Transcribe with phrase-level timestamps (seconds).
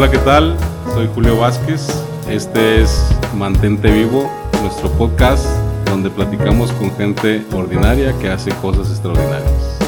[0.00, 0.56] Hola, ¿qué tal?
[0.94, 1.86] Soy Julio Vázquez.
[2.26, 4.30] Este es Mantente Vivo,
[4.62, 5.44] nuestro podcast
[5.84, 9.78] donde platicamos con gente ordinaria que hace cosas extraordinarias.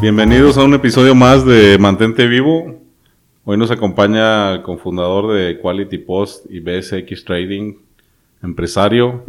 [0.00, 2.80] Bienvenidos a un episodio más de Mantente Vivo.
[3.44, 7.74] Hoy nos acompaña el cofundador de Quality Post y BSX Trading,
[8.42, 9.22] empresario,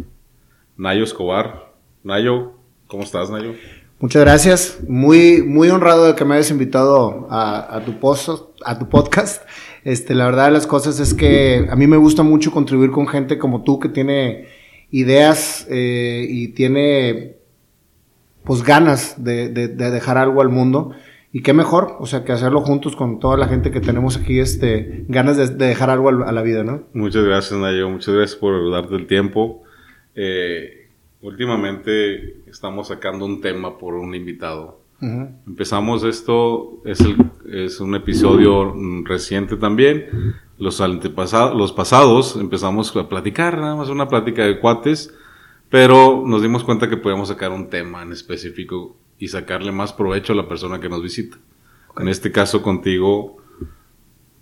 [0.80, 1.74] Nayo Escobar.
[2.02, 2.54] Nayo,
[2.86, 3.52] ¿cómo estás, Nayo?
[3.98, 4.78] Muchas gracias.
[4.88, 8.30] Muy, muy honrado de que me hayas invitado a, tu post,
[8.64, 9.46] a tu podcast.
[9.84, 13.06] Este, la verdad de las cosas es que a mí me gusta mucho contribuir con
[13.08, 14.48] gente como tú que tiene
[14.90, 17.36] ideas eh, y tiene
[18.44, 20.92] pues ganas de, dejar algo al mundo.
[21.30, 24.40] Y qué mejor, o sea, que hacerlo juntos con toda la gente que tenemos aquí,
[24.40, 26.84] este, ganas de, dejar algo a, la vida, ¿no?
[26.94, 27.90] Muchas gracias, Nayo.
[27.90, 29.62] Muchas gracias por darte el tiempo.
[30.14, 30.79] Eh,
[31.22, 34.80] últimamente estamos sacando un tema por un invitado.
[35.46, 37.16] Empezamos esto, es, el,
[37.50, 40.34] es un episodio reciente también.
[40.58, 45.14] Los antepasados, los pasados empezamos a platicar, nada más una plática de cuates,
[45.70, 50.34] pero nos dimos cuenta que podíamos sacar un tema en específico y sacarle más provecho
[50.34, 51.38] a la persona que nos visita.
[51.96, 53.38] En este caso contigo,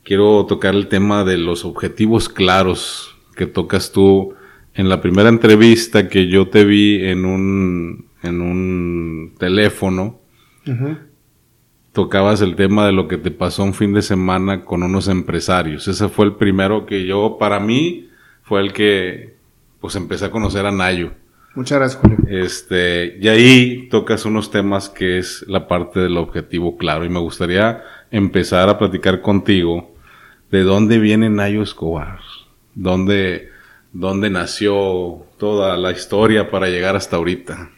[0.03, 4.35] quiero tocar el tema de los objetivos claros que tocas tú
[4.79, 10.21] en la primera entrevista que yo te vi en un, en un teléfono,
[11.93, 15.89] tocabas el tema de lo que te pasó un fin de semana con unos empresarios.
[15.89, 18.09] Ese fue el primero que yo, para mí,
[18.45, 19.35] fue el que,
[19.81, 21.11] pues, empecé a conocer a Nayo.
[21.57, 22.19] Muchas gracias, Julio.
[22.29, 27.05] Este, y ahí tocas unos temas que es la parte del objetivo claro.
[27.05, 29.93] Y me gustaría empezar a platicar contigo
[30.53, 32.21] de dónde viene Nayo Escobar.
[32.77, 33.51] Dónde,
[33.99, 37.71] dónde nació toda la historia para llegar hasta ahorita.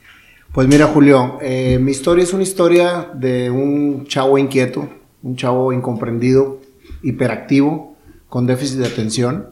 [0.53, 4.89] Pues mira, Julio, eh, mi historia es una historia de un chavo inquieto,
[5.23, 6.61] un chavo incomprendido,
[7.03, 7.97] hiperactivo,
[8.29, 9.49] con déficit de atención,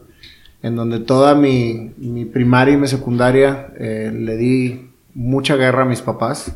[0.61, 1.91] en donde toda mi,
[2.31, 6.55] primaria y mi secundaria eh, le di mucha guerra a mis papás.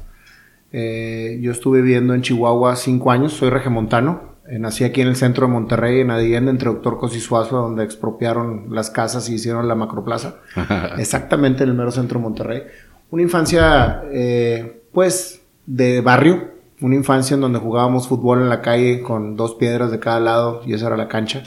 [0.72, 5.48] Eh, yo estuve viviendo en Chihuahua cinco años, soy regemontano, nací aquí en el centro
[5.48, 9.68] de Monterrey, en Allende, entre Doctor Cos y Suazo, donde expropiaron las casas y hicieron
[9.68, 10.36] la macroplaza.
[10.98, 12.64] Exactamente en el mero centro de Monterrey.
[13.10, 16.52] Una infancia, eh, pues, de barrio.
[16.82, 20.62] Una infancia en donde jugábamos fútbol en la calle con dos piedras de cada lado
[20.66, 21.44] y esa era la cancha,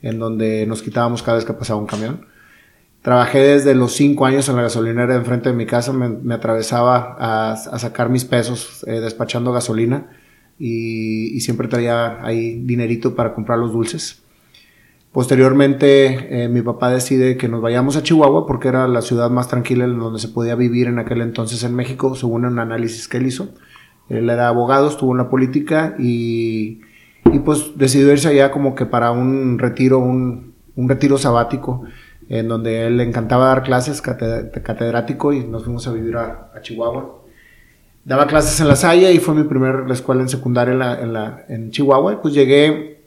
[0.00, 2.26] en donde nos quitábamos cada vez que pasaba un camión.
[3.02, 7.16] Trabajé desde los cinco años en la gasolinera de enfrente de mi casa, me, atravesaba
[7.18, 10.06] a, sacar mis pesos eh, despachando gasolina
[10.58, 14.22] y, siempre traía ahí dinerito para comprar los dulces.
[15.12, 19.48] Posteriormente, eh, mi papá decide que nos vayamos a Chihuahua porque era la ciudad más
[19.48, 23.18] tranquila en donde se podía vivir en aquel entonces en México, según un análisis que
[23.18, 23.48] él hizo.
[24.08, 26.80] Él era abogado, estuvo en la política y,
[27.44, 31.82] pues decidió irse allá como que para un retiro, un, un retiro sabático,
[32.28, 37.21] en donde él le encantaba dar clases, catedrático, y nos fuimos a vivir a Chihuahua
[38.04, 41.12] daba clases en La Salle y fue mi primera escuela en secundaria en, la, en,
[41.12, 42.20] la, en Chihuahua.
[42.20, 43.02] pues llegué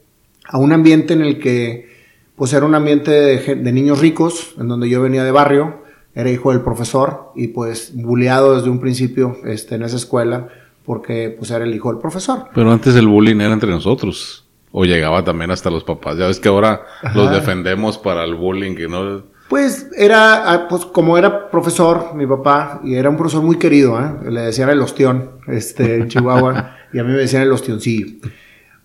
[0.48, 1.96] a un ambiente en el que
[2.36, 5.82] pues era un ambiente de, niños ricos, en donde yo venía de barrio,
[6.14, 10.48] era hijo del profesor y pues bulleado desde un principio este, en esa escuela
[10.84, 12.48] porque pues era el hijo del profesor.
[12.54, 14.44] Pero antes el bullying era entre nosotros.
[14.70, 16.18] O llegaba también hasta los papás.
[16.18, 16.82] Ya ves que ahora
[17.14, 22.26] los defendemos para el bullying, que no pues era, ah, pues como era profesor, mi
[22.26, 24.30] papá, y era un profesor muy querido, ¿eh?
[24.30, 28.06] le decían el ostión, este, en Chihuahua, y a mí me decían el ostioncillo.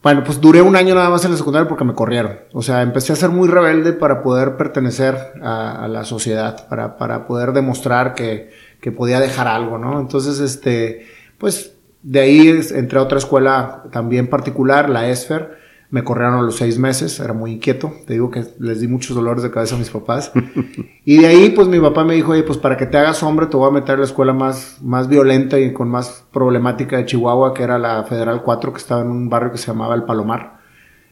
[0.03, 2.39] Bueno, pues duré un año nada más en la secundaria porque me corrieron.
[2.53, 7.27] O sea, empecé a ser muy rebelde para poder pertenecer a, la sociedad, para, para
[7.27, 9.99] poder demostrar que, que, podía dejar algo, ¿no?
[9.99, 11.05] Entonces, este,
[11.37, 15.60] pues de ahí entré a otra escuela también particular, la ESFER,
[15.91, 17.93] me corrieron a los seis meses, era muy inquieto.
[18.07, 20.31] Te digo que les di muchos dolores de cabeza a mis papás.
[21.05, 23.47] y de ahí, pues mi papá me dijo, oye, pues para que te hagas hombre,
[23.47, 27.05] te voy a meter a la escuela más, más violenta y con más problemática de
[27.05, 30.03] Chihuahua, que era la Federal 4, que estaba en un barrio que se llamaba El
[30.03, 30.61] Palomar.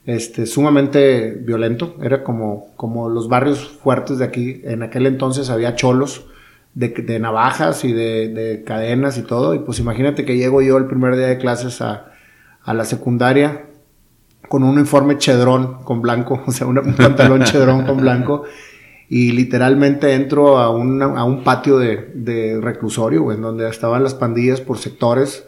[0.06, 1.98] Este, sumamente violento.
[2.02, 4.62] Era como, como los barrios fuertes de aquí.
[4.64, 6.26] En aquel entonces había cholos.
[6.76, 9.56] De, de navajas y de, de, cadenas y todo.
[9.56, 12.14] Y pues imagínate que llego yo el primer día de clases a,
[12.64, 13.69] a la secundaria
[14.48, 18.44] con un uniforme chedrón con blanco, o sea, un pantalón chedrón con blanco.
[19.12, 24.62] Y literalmente entro a, a un patio de, de reclusorio, en donde estaban las pandillas
[24.62, 25.46] por sectores.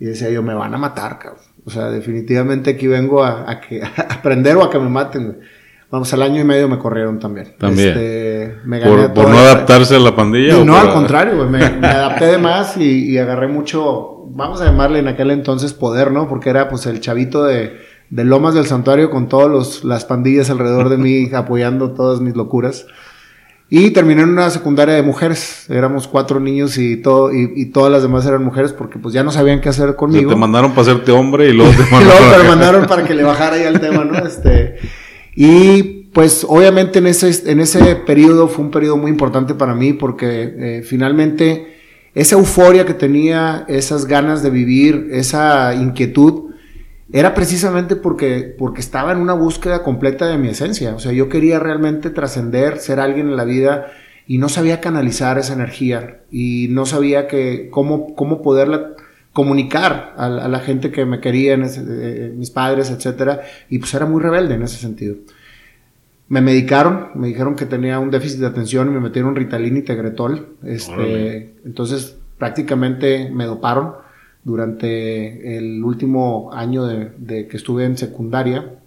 [0.00, 1.42] Y decía yo, me van a matar, cabrón.
[1.66, 5.40] O sea, definitivamente aquí vengo a, que, aprender o a que me maten.
[5.90, 7.54] Vamos, al año y medio me corrieron también.
[7.58, 7.88] También.
[7.88, 10.64] Este, me ¿Por, por no adaptarse a la pandilla?
[10.64, 14.98] no, al contrario, me, me, adapté de más y, y, agarré mucho, vamos a llamarle
[14.98, 16.28] en aquel entonces poder, ¿no?
[16.28, 17.78] Porque era pues el chavito de,
[18.10, 22.86] de Lomas del Santuario con todas las pandillas alrededor de mí apoyando todas mis locuras.
[23.70, 25.68] Y terminé en una secundaria de mujeres.
[25.68, 29.24] Éramos cuatro niños y todo, y, y, todas las demás eran mujeres porque pues ya
[29.24, 30.30] no sabían qué hacer conmigo.
[30.30, 32.22] te mandaron para hacerte hombre y luego te mandaron.
[32.22, 34.14] luego te mandaron para que le bajara ya el tema, ¿no?
[34.26, 34.76] Este,
[35.34, 39.92] y pues obviamente en ese, en ese periodo fue un periodo muy importante para mí
[39.92, 41.74] porque eh, finalmente
[42.14, 46.53] esa euforia que tenía, esas ganas de vivir, esa inquietud,
[47.12, 50.94] era precisamente porque, porque estaba en una búsqueda completa de mi esencia.
[50.94, 53.88] O sea, yo quería realmente trascender, ser alguien en la vida
[54.26, 58.92] y no sabía canalizar esa energía y no sabía que, cómo, cómo poderla
[59.32, 63.92] comunicar a, a, la gente que me quería, ese, eh, mis padres, etcétera, y pues
[63.92, 65.16] era muy rebelde en ese sentido.
[66.28, 69.82] Me medicaron, me dijeron que tenía un déficit de atención y me metieron Ritalin y
[69.82, 70.56] Tegretol.
[70.64, 74.03] Este, entonces prácticamente me doparon
[74.44, 78.78] durante el último año de, de, que estuve en secundaria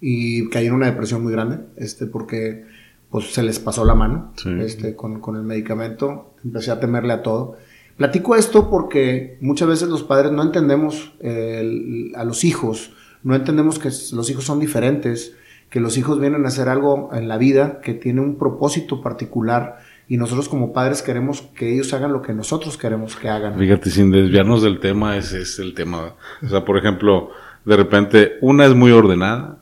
[0.00, 2.64] y caí en una depresión muy grande, este, porque
[3.10, 4.50] pues se les pasó la mano sí.
[4.60, 7.56] este, con, con el medicamento, empecé a temerle a todo.
[7.96, 12.92] Platico esto porque muchas veces los padres no entendemos eh, a los hijos,
[13.24, 15.34] no entendemos que los hijos son diferentes,
[15.70, 19.80] que los hijos vienen a hacer algo en la vida que tiene un propósito particular
[20.08, 23.58] y nosotros como padres queremos que ellos hagan lo que nosotros queremos que hagan.
[23.58, 26.14] Fíjate, sin desviarnos del tema, ese es el tema.
[26.42, 27.30] O sea, por ejemplo,
[27.66, 29.58] de repente una es muy ordenada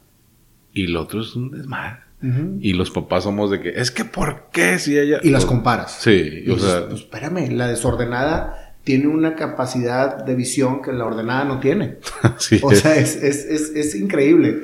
[0.73, 1.99] y el otro es un desmadre.
[2.23, 2.59] Uh -huh.
[2.61, 5.19] Y los papás somos de que, es que ¿por qué si ella...
[5.23, 5.99] Y las comparas.
[6.01, 6.87] Sí, y o sea...
[6.89, 11.97] Pues, espérame, la desordenada tiene una capacidad de visión que la ordenada no tiene.
[12.39, 14.63] sí o sea, es, es, es, es, increíble.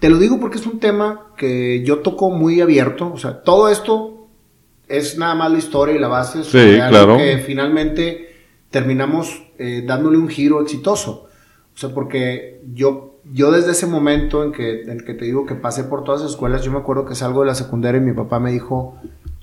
[0.00, 3.12] Te lo digo porque es un tema que yo toco muy abierto.
[3.12, 4.21] O sea, todo esto
[4.92, 6.44] es nada más la historia y la base.
[6.44, 7.16] Sí, claro.
[7.16, 8.36] Que finalmente
[8.70, 11.28] terminamos eh, dándole un giro exitoso.
[11.74, 15.54] O sea, porque yo yo desde ese momento en que, en que te digo que
[15.54, 18.12] pasé por todas las escuelas, yo me acuerdo que salgo de la secundaria y mi
[18.12, 18.96] papá me dijo,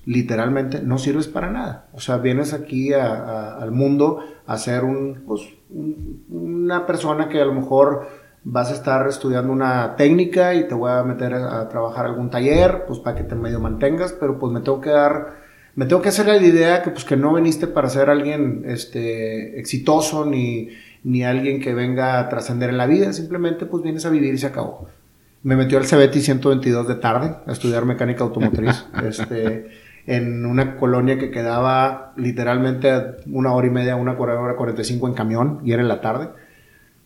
[0.06, 1.88] literalmente, no sirves para nada.
[1.94, 7.30] O sea, vienes aquí a, a, al mundo a ser un, pues, un, una persona
[7.30, 8.08] que a lo mejor
[8.52, 12.30] vas a estar estudiando una técnica y te voy a meter a, a, trabajar algún
[12.30, 15.38] taller, pues para que te medio mantengas, pero pues me tengo que dar,
[15.76, 19.60] me tengo que hacer la idea que pues que no viniste para ser alguien este,
[19.60, 20.70] exitoso ni
[21.04, 24.38] ni alguien que venga a trascender en la vida, simplemente pues vienes a vivir y
[24.38, 24.88] se acabó.
[25.44, 29.70] Me metió al CBT 122 de tarde a estudiar mecánica automotriz, este,
[30.06, 35.14] en una colonia que quedaba literalmente a una hora y media, una hora 45 en
[35.14, 36.30] camión, y era en la tarde.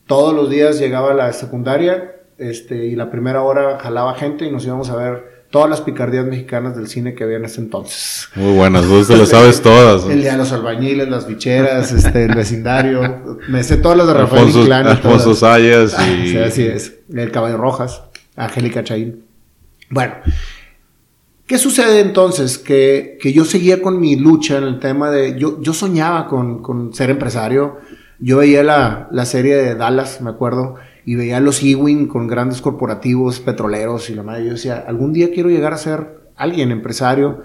[0.08, 4.52] Todos los días llegaba a la secundaria, este, y la primera hora jalaba gente y
[4.52, 8.28] nos íbamos a ver todas las picardías mexicanas del cine que había en ese entonces.
[8.36, 10.04] Muy buenas, vos te lo sabes todas.
[10.10, 13.38] El día de los albañiles, las bicheras, este, el vecindario.
[13.50, 14.88] Me sé todas las de Rafael Alfonso, Inclán.
[14.88, 16.30] Alfonso Sayas Ah, y...
[16.30, 16.96] sí, así es.
[17.14, 18.02] El Caballo Rojas,
[18.36, 19.26] Angélica Chaín.
[19.92, 20.16] Bueno,
[21.46, 22.58] ¿qué sucede entonces?
[22.58, 25.38] Que, que, yo seguía con mi lucha en el tema de...
[25.38, 27.78] Yo, yo soñaba con, con ser empresario.
[28.24, 30.76] Yo veía la, la serie de Dallas, me acuerdo
[31.06, 34.46] y veía a los Ewing con grandes corporativos petroleros y la madre.
[34.46, 37.44] Yo decía, algún día quiero llegar a ser alguien, empresario.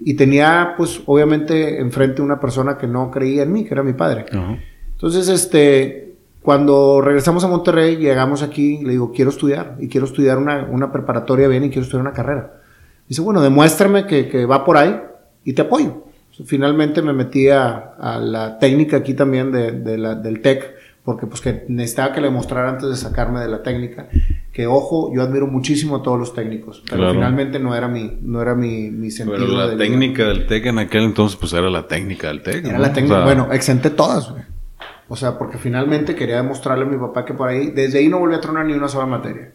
[0.00, 3.92] Y tenía, pues, obviamente, enfrente una persona que no creía en mí, que era mi
[3.92, 4.26] padre.
[4.32, 4.60] Uh -huh.
[4.92, 9.76] Entonces, este, cuando regresamos a Monterrey, llegamos aquí, le digo, quiero estudiar.
[9.78, 12.60] Y quiero estudiar una, una preparatoria bien y quiero estudiar una carrera.
[13.08, 15.00] Dice, bueno, demuéstrame que, que va por ahí
[15.44, 16.05] y te apoyo.
[16.44, 20.76] Finalmente me metí a, a la técnica aquí también de, de la, del TEC
[21.06, 24.08] porque pues que necesitaba que le mostrara antes de sacarme de la técnica,
[24.52, 27.14] que ojo, yo admiro muchísimo a todos los técnicos, pero claro.
[27.14, 29.38] finalmente no era mi, no era mi, mi sentido.
[29.38, 30.32] Pero la de técnica vida.
[30.32, 32.64] del TEC en aquel entonces pues era la técnica del TEC.
[32.64, 32.82] Era ¿no?
[32.82, 34.42] la técnica, o sea, bueno, exenté todas, güey.
[35.08, 38.18] O sea, porque finalmente quería demostrarle a mi papá que por ahí, desde ahí no
[38.18, 39.52] volví a tronar ni una sola materia.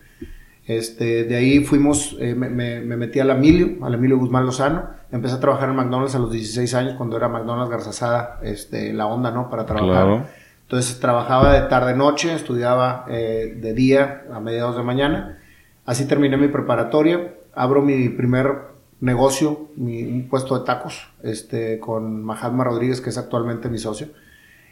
[0.77, 4.89] Este, de ahí fuimos, eh, me, me, me, metí al Emilio, al Emilio Guzmán Lozano.
[5.11, 9.07] Empecé a trabajar en McDonald's a los 16 años, cuando era McDonald's Garzazada, este, la
[9.07, 9.49] onda, ¿no?
[9.49, 10.05] Para trabajar.
[10.05, 10.25] Claro.
[10.63, 15.39] Entonces trabajaba de tarde-noche, estudiaba eh, de día a mediados de mañana.
[15.85, 17.33] Así terminé mi preparatoria.
[17.53, 23.17] Abro mi primer negocio, mi, un puesto de tacos, este, con Mahatma Rodríguez, que es
[23.17, 24.07] actualmente mi socio.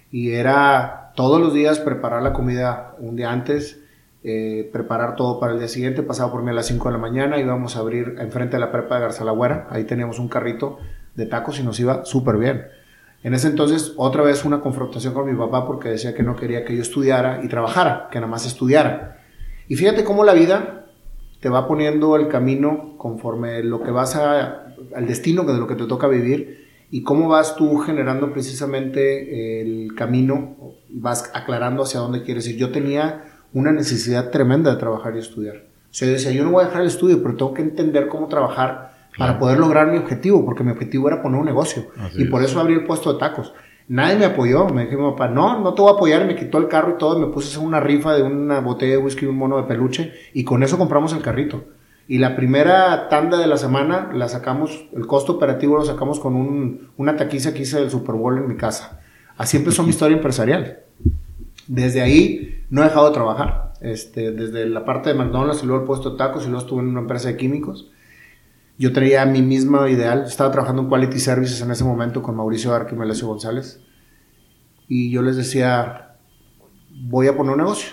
[0.09, 3.81] Y era todos los días preparar la comida un día antes,
[4.23, 6.03] eh, preparar todo para el día siguiente.
[6.03, 8.71] Pasaba por mí a las 5 de la mañana, íbamos a abrir enfrente de la
[8.71, 9.67] prepa de Garzalagüera.
[9.69, 10.77] Ahí teníamos un carrito
[11.15, 12.65] de tacos y nos iba súper bien.
[13.23, 16.63] En ese entonces, otra vez una confrontación con mi papá porque decía que no quería
[16.63, 19.21] que yo estudiara y trabajara, que nada más estudiara.
[19.67, 20.85] Y fíjate cómo la vida
[21.39, 25.75] te va poniendo el camino conforme lo que vas a, al destino de lo que
[25.75, 32.23] te toca vivir y cómo vas tú generando precisamente el camino, vas aclarando hacia dónde
[32.23, 32.57] quieres ir.
[32.57, 35.55] Yo tenía una necesidad tremenda de trabajar y estudiar.
[35.55, 38.07] O sea, yo decía, yo no voy a dejar el estudio, pero tengo que entender
[38.07, 41.87] cómo trabajar para poder lograr mi objetivo, porque mi objetivo era poner un negocio.
[42.15, 43.53] y por eso abrí el puesto de tacos.
[43.87, 46.59] Nadie me apoyó, me dijo mi papá, no, no te voy a apoyar, me quitó
[46.59, 49.25] el carro y todo, me puse a hacer una rifa de una botella de whisky
[49.25, 51.65] y un mono de peluche, y con eso compramos el carrito.
[52.07, 56.35] Y la primera tanda de la semana la sacamos, el costo operativo lo sacamos con
[56.35, 58.99] un, una taquiza que hice del Super Bowl en mi casa.
[59.37, 60.83] Así empezó mi historia empresarial.
[61.69, 63.73] Desde ahí no he dejado de trabajar.
[63.79, 66.81] Este, desde la parte de McDonald's y luego el puesto de tacos y luego estuve
[66.81, 67.91] en una empresa de químicos.
[68.79, 70.23] Yo traía mi mismo ideal.
[70.25, 73.81] Estaba trabajando en Quality Services en ese momento con Mauricio Melesio González.
[74.87, 76.15] Y yo les decía,
[77.03, 77.91] voy a poner un negocio.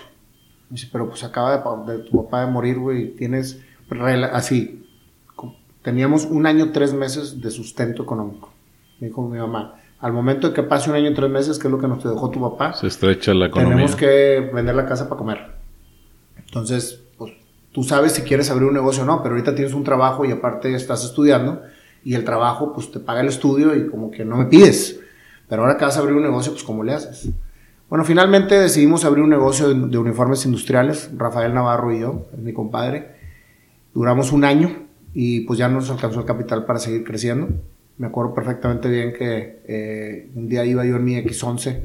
[0.69, 3.15] Me dice, pero pues acaba de, tu papá de morir, güey.
[3.15, 3.61] Tienes
[4.33, 4.87] así.
[5.83, 8.51] Teníamos un año, tres meses de sustento económico.
[8.99, 11.71] Me dijo mi mamá, al momento de que pase un año, tres meses, que es
[11.71, 13.75] lo que nos dejó tu papá, se estrecha la economía.
[13.75, 15.39] Tenemos que vender la casa para comer.
[16.37, 17.33] Entonces, pues
[17.71, 20.31] tú sabes si quieres abrir un negocio o no, pero ahorita tienes un trabajo y
[20.31, 21.61] aparte estás estudiando
[22.03, 24.99] y el trabajo pues te paga el estudio y como que no me pides.
[25.49, 27.29] Pero ahora que vas a abrir un negocio, pues ¿cómo le haces?
[27.89, 33.15] Bueno, finalmente decidimos abrir un negocio de, uniformes industriales, Rafael Navarro y yo, mi compadre.
[33.93, 37.47] Duramos un año y pues ya nos alcanzó el capital para seguir creciendo.
[37.97, 41.81] Me acuerdo perfectamente bien que eh, un día iba yo en mi X11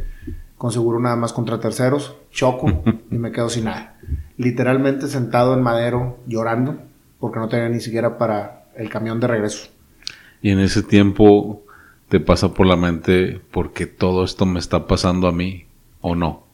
[0.58, 3.98] con seguro nada más contra terceros, choco y me quedo sin nada.
[4.36, 6.78] Literalmente sentado en madero llorando
[7.18, 9.70] porque no tenía ni siquiera para el camión de regreso.
[10.40, 11.62] Y en ese tiempo
[12.08, 15.66] te pasa por la mente porque todo esto me está pasando a mí
[16.00, 16.44] o no.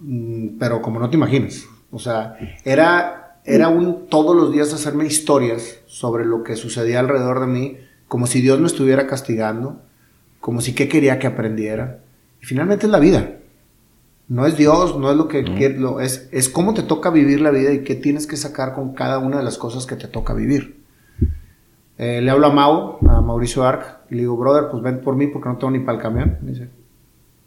[0.00, 1.66] Mm, pero como no te imaginas.
[1.90, 7.40] O sea, era, era un todos los días hacerme historias sobre lo que sucedía alrededor
[7.40, 7.76] de mí
[8.08, 9.80] como si Dios me estuviera castigando,
[10.40, 12.00] como si qué quería que aprendiera.
[12.40, 13.38] Y finalmente es la vida.
[14.28, 17.50] No es Dios, no es lo que quiero, es, es cómo te toca vivir la
[17.50, 20.34] vida y qué tienes que sacar con cada una de las cosas que te toca
[20.34, 20.82] vivir.
[21.98, 25.14] Eh, le hablo a Mau, a Mauricio Arc, y le digo, brother, pues ven por
[25.14, 26.38] mí porque no tengo ni para el camión.
[26.42, 26.68] dice,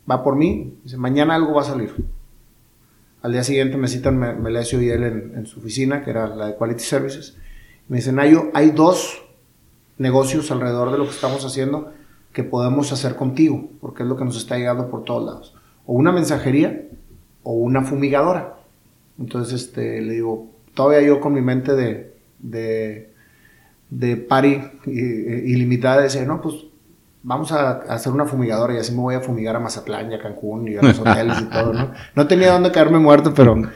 [0.09, 1.93] va por mí, dice, mañana algo va a salir.
[3.21, 6.47] Al día siguiente me citan Melesio y él en, en, su oficina, que era la
[6.47, 7.37] de Quality Services.
[7.89, 9.21] Me dicen, Nayo, hay dos
[9.99, 11.91] negocios alrededor de lo que estamos haciendo
[12.33, 15.55] que podemos hacer contigo, porque es lo que nos está llegando por todos lados.
[15.85, 16.87] O una mensajería
[17.43, 18.55] o una fumigadora.
[19.19, 23.13] Entonces este, le digo, todavía yo con mi mente de, de,
[23.89, 26.55] de pari ilimitada, decía, no, pues
[27.21, 30.67] vamos a, hacer una fumigadora y así me voy a fumigar a Mazatlán a Cancún
[30.67, 31.91] y a los hoteles y todo, ¿no?
[32.15, 33.69] No tenía dónde caerme muerto, pero me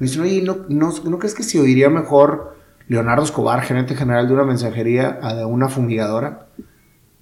[0.00, 2.55] dice, oye, ¿no, no, ¿no crees que se oiría mejor
[2.88, 6.46] Leonardo Escobar, gerente general de una mensajería, a de una fumigadora.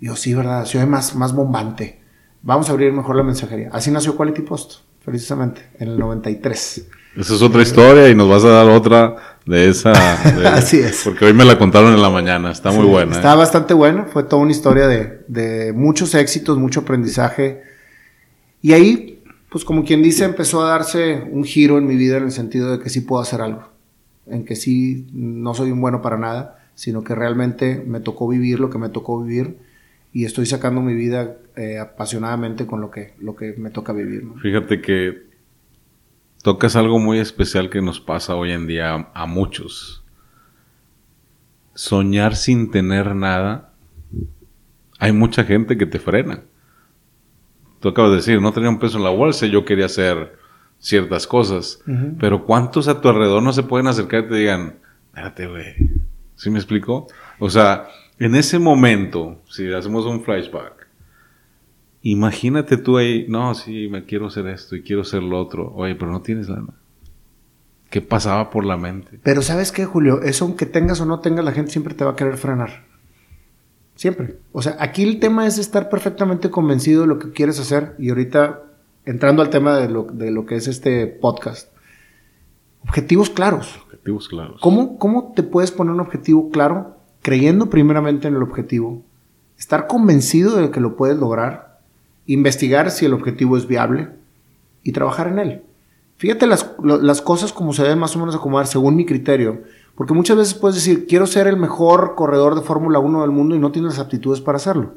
[0.00, 0.66] Yo, sí, ¿verdad?
[0.66, 2.02] Se más, más bombante.
[2.42, 3.71] Vamos a abrir mejor la mensajería.
[3.73, 6.87] Así nació Quality Post, precisamente, en el 93.
[7.16, 9.16] Esa es otra historia y nos vas a dar otra
[9.47, 9.92] de esa.
[10.54, 11.02] Así es.
[11.04, 12.50] Porque hoy me la contaron en la mañana.
[12.50, 13.12] Está muy buena.
[13.12, 13.37] Está ¿eh?
[13.37, 14.04] bastante buena.
[14.04, 17.62] Fue toda una historia de, de muchos éxitos, mucho aprendizaje.
[18.61, 22.25] Y ahí, pues como quien dice, empezó a darse un giro en mi vida en
[22.25, 23.74] el sentido de que sí puedo hacer algo
[24.26, 28.61] en que sí no soy un bueno para nada, sino que realmente me tocó vivir
[28.61, 29.59] lo que me tocó vivir
[30.12, 34.25] y estoy sacando mi vida eh, apasionadamente con lo que, lo que me toca vivir.
[34.40, 35.25] Fíjate que
[36.43, 40.04] tocas algo muy especial que nos pasa hoy en día a, muchos.
[41.75, 43.73] Soñar sin tener nada,
[45.00, 46.43] hay mucha gente que te frena.
[47.81, 50.38] Tú acabas de decir, no tenía un peso en la bolsa, yo quería ser
[50.78, 51.81] ciertas cosas.
[52.19, 54.75] Pero ¿cuántos a tu alrededor no se pueden acercar y te digan,
[55.07, 55.75] espérate, güey?
[56.37, 57.07] ¿Sí me explico?
[57.38, 57.88] O sea,
[58.19, 60.87] en ese momento, si hacemos un flashback,
[62.02, 65.73] imagínate tú ahí, no, sí, me quiero hacer esto y quiero hacer lo otro.
[65.75, 66.75] Oye, pero no tienes lana.
[67.90, 69.21] ¿Qué pasaba por la mente?
[69.23, 70.21] Pero ¿sabes qué, Julio?
[70.23, 72.85] Eso aunque tengas o no tengas, la gente siempre te va a querer frenar.
[73.95, 74.38] Siempre.
[74.52, 78.09] O sea, aquí el tema es estar perfectamente convencido de lo que quieres hacer y
[78.09, 78.62] ahorita
[79.05, 81.71] entrando al tema de lo, de lo que es este podcast,
[82.83, 83.81] objetivos claros.
[83.85, 84.61] Objetivos claros.
[84.61, 89.03] ¿Cómo, ¿Cómo te puedes poner un objetivo claro creyendo primeramente en el objetivo,
[89.59, 91.81] estar convencido de que lo puedes lograr,
[92.27, 94.09] investigar si el objetivo es viable
[94.83, 95.63] y trabajar en él?
[96.17, 99.63] Fíjate las, las cosas como se deben más o menos acomodar según mi criterio.
[99.97, 103.55] Porque muchas veces puedes decir, quiero ser el mejor corredor de Fórmula 1 del mundo
[103.55, 104.95] y no tienes las aptitudes para hacerlo.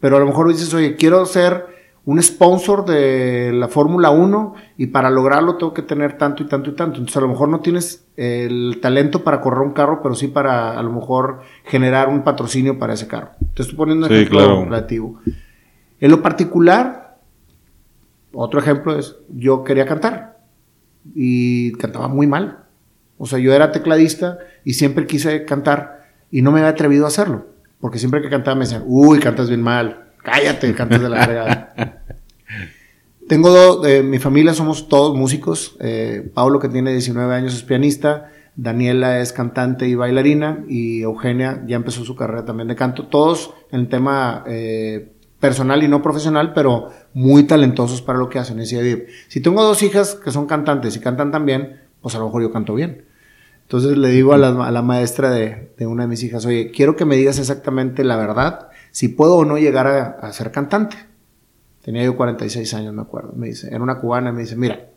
[0.00, 4.86] Pero a lo mejor dices, oye, quiero ser un sponsor de la Fórmula 1 y
[4.86, 6.96] para lograrlo tengo que tener tanto y tanto y tanto.
[6.98, 10.78] Entonces a lo mejor no tienes el talento para correr un carro, pero sí para
[10.78, 13.30] a lo mejor generar un patrocinio para ese carro.
[13.54, 15.20] Te estoy poniendo un ejemplo relativo.
[16.00, 17.18] En lo particular,
[18.32, 20.38] otro ejemplo es, yo quería cantar
[21.14, 22.64] y cantaba muy mal.
[23.18, 27.08] O sea, yo era tecladista y siempre quise cantar y no me había atrevido a
[27.08, 27.46] hacerlo.
[27.78, 31.74] Porque siempre que cantaba me decían, uy, cantas bien mal, cállate, cantas de la fregada.
[33.28, 35.76] Tengo dos, eh, mi familia somos todos músicos.
[35.80, 38.32] Eh, Pablo, que tiene 19 años, es pianista.
[38.56, 40.64] Daniela es cantante y bailarina.
[40.68, 43.06] Y Eugenia ya empezó su carrera también de canto.
[43.06, 48.64] Todos en tema eh, personal y no profesional, pero muy talentosos para lo que hacen.
[48.66, 52.52] si tengo dos hijas que son cantantes y cantan también, pues a lo mejor yo
[52.52, 53.04] canto bien.
[53.70, 57.14] Entonces le digo a la, maestra de, una de mis hijas, oye, quiero que me
[57.14, 60.96] digas exactamente la verdad, si puedo o no llegar a, ser cantante.
[61.82, 63.32] Tenía yo 46 años, me acuerdo.
[63.34, 64.88] Me dice, era una cubana, me dice, mira,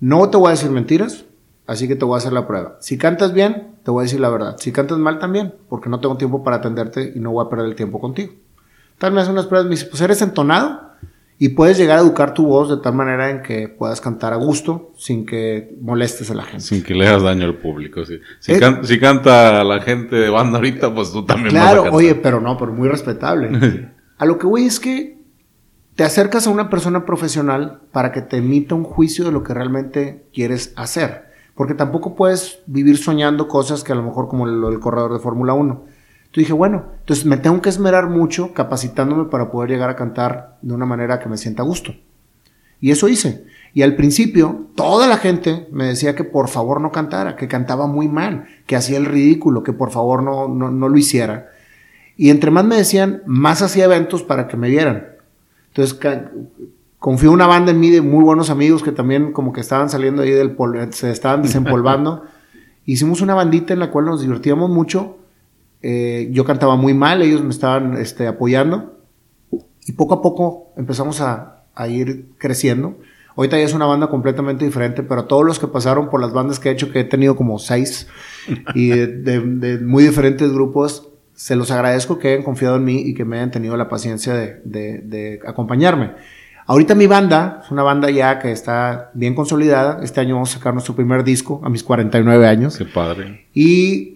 [0.00, 1.24] no te voy a decir mentiras,
[1.66, 2.76] así que te voy a hacer la prueba.
[2.80, 4.56] Si cantas bien, te voy a decir la verdad.
[4.58, 7.66] Si cantas mal también, porque no tengo tiempo para atenderte y no voy a perder
[7.66, 8.34] el tiempo contigo.
[8.98, 10.85] Tal vez unas pruebas, me dice, pues eres entonado
[11.38, 14.36] y puedes llegar a educar tu voz de tal manera en que puedas cantar a
[14.36, 16.60] gusto sin que molestes a la gente.
[16.60, 18.04] Sin que le hagas daño al público.
[18.06, 22.14] Si, si, canta la gente de banda ahorita, pues tú también claro, vas a oye,
[22.14, 23.90] pero no, pero muy respetable.
[24.18, 25.18] a lo que voy es que
[25.94, 29.52] te acercas a una persona profesional para que te emita un juicio de lo que
[29.52, 31.26] realmente quieres hacer.
[31.54, 35.52] Porque tampoco puedes vivir soñando cosas que a lo mejor como el corredor de Fórmula
[35.52, 35.95] 1
[36.40, 40.74] dije, bueno, entonces me tengo que esmerar mucho capacitándome para poder llegar a cantar de
[40.74, 41.94] una manera que me sienta a gusto.
[42.80, 43.46] Y eso hice.
[43.72, 47.86] Y al principio, toda la gente me decía que por favor no cantara, que cantaba
[47.86, 51.48] muy mal, que hacía el ridículo, que por favor no, no, lo hiciera.
[52.16, 55.08] Y entre más me decían, más hacía eventos para que me vieran.
[55.68, 55.98] Entonces,
[56.98, 60.22] confió una banda en mí de muy buenos amigos que también como que estaban saliendo
[60.22, 62.24] ahí del polvo, se estaban desempolvando.
[62.86, 65.18] Hicimos una bandita en la cual nos divertíamos mucho
[65.82, 68.96] eh, yo cantaba muy mal, ellos me estaban este, apoyando
[69.86, 71.52] y poco a poco empezamos a,
[71.88, 72.98] ir creciendo.
[73.36, 76.58] Ahorita ya es una banda completamente diferente, pero todos los que pasaron por las bandas
[76.58, 78.08] que he hecho, que he tenido como seis,
[78.74, 83.26] y de, muy diferentes grupos, se los agradezco que hayan confiado en mí y que
[83.26, 86.12] me hayan tenido la paciencia de, de, acompañarme.
[86.66, 90.00] Ahorita mi banda es una banda ya que está bien consolidada.
[90.02, 92.78] Este año vamos a sacar nuestro primer disco a mis 49 años.
[92.78, 93.46] Qué padre.
[93.52, 94.15] Y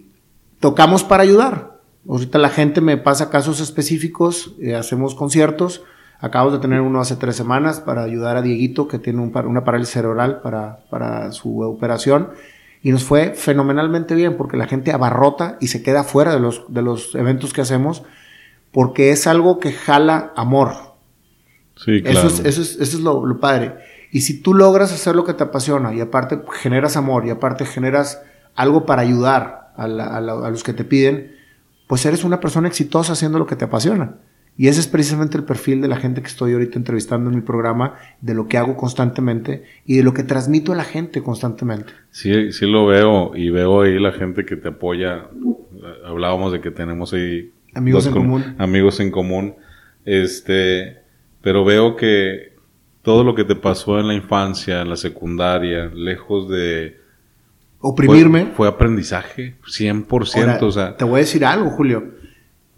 [0.60, 1.80] tocamos para ayudar.
[2.08, 5.82] Ahorita la gente me pasa casos específicos, eh, hacemos conciertos.
[6.18, 9.94] Acabamos de tener uno hace tres semanas para ayudar a Dieguito, que tiene una parálisis
[9.94, 12.30] cerebral para, para su operación.
[12.82, 16.64] Y nos fue fenomenalmente bien porque la gente abarrota y se queda fuera de los,
[16.68, 18.02] de los eventos que hacemos
[18.72, 20.72] porque es algo que jala amor.
[21.76, 22.18] Sí, claro.
[22.18, 23.74] Eso es, eso es, eso es lo, lo padre.
[24.12, 27.64] Y si tú logras hacer lo que te apasiona y aparte generas amor y aparte
[27.64, 28.22] generas
[28.54, 31.32] algo para ayudar a, los que te piden,
[31.86, 34.16] pues eres una persona exitosa haciendo lo que te apasiona.
[34.56, 37.42] Y ese es precisamente el perfil de la gente que estoy ahorita entrevistando en mi
[37.42, 41.92] programa, de lo que hago constantemente y de lo que transmito a la gente constantemente.
[42.10, 45.28] Sí, sí lo veo y veo ahí la gente que te apoya.
[46.04, 48.54] Hablábamos de que tenemos ahí amigos en común.
[48.58, 49.54] Amigos en común.
[50.04, 50.98] Este,
[51.40, 52.54] pero veo que
[53.02, 57.00] todo lo que te pasó en la infancia, en la secundaria, lejos de
[57.80, 58.52] oprimirme.
[58.54, 60.62] Fue, aprendizaje, 100%.
[60.62, 60.96] o sea.
[60.96, 62.14] Te voy a decir algo, Julio.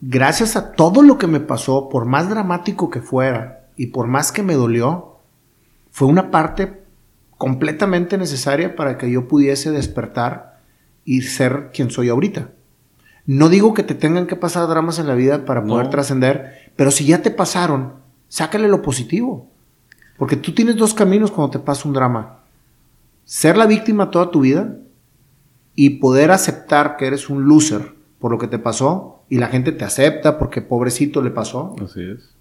[0.01, 4.33] Gracias a todo lo que me pasó, por más dramático que fuera y por más
[4.33, 5.19] que me dolió,
[5.91, 6.83] fue una parte
[7.39, 10.61] completamente necesaria para que yo pudiese despertar
[11.05, 12.51] y ser quien soy ahorita.
[13.27, 16.91] No digo que te tengan que pasar dramas en la vida para poder trascender, pero
[16.91, 17.95] si ya te pasaron,
[18.29, 19.49] sácale lo positivo.
[20.19, 22.41] Porque tú tienes dos caminos cuando te pasa un drama.
[23.25, 24.77] Ser la víctima toda tu vida
[25.75, 29.73] y poder aceptar que eres un loser por lo que te pasó y la gente
[29.73, 31.75] te acepta porque pobrecito le pasó.
[31.83, 32.35] Así es.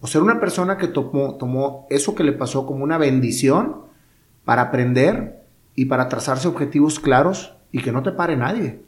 [0.00, 3.76] O ser una persona que tomó, tomó eso que le pasó como una bendición
[4.44, 5.42] para aprender
[5.74, 8.80] y para trazarse objetivos claros y que no te pare nadie.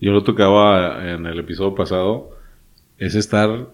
[0.00, 2.30] Yo lo tocaba en el episodio pasado,
[2.98, 3.68] es estar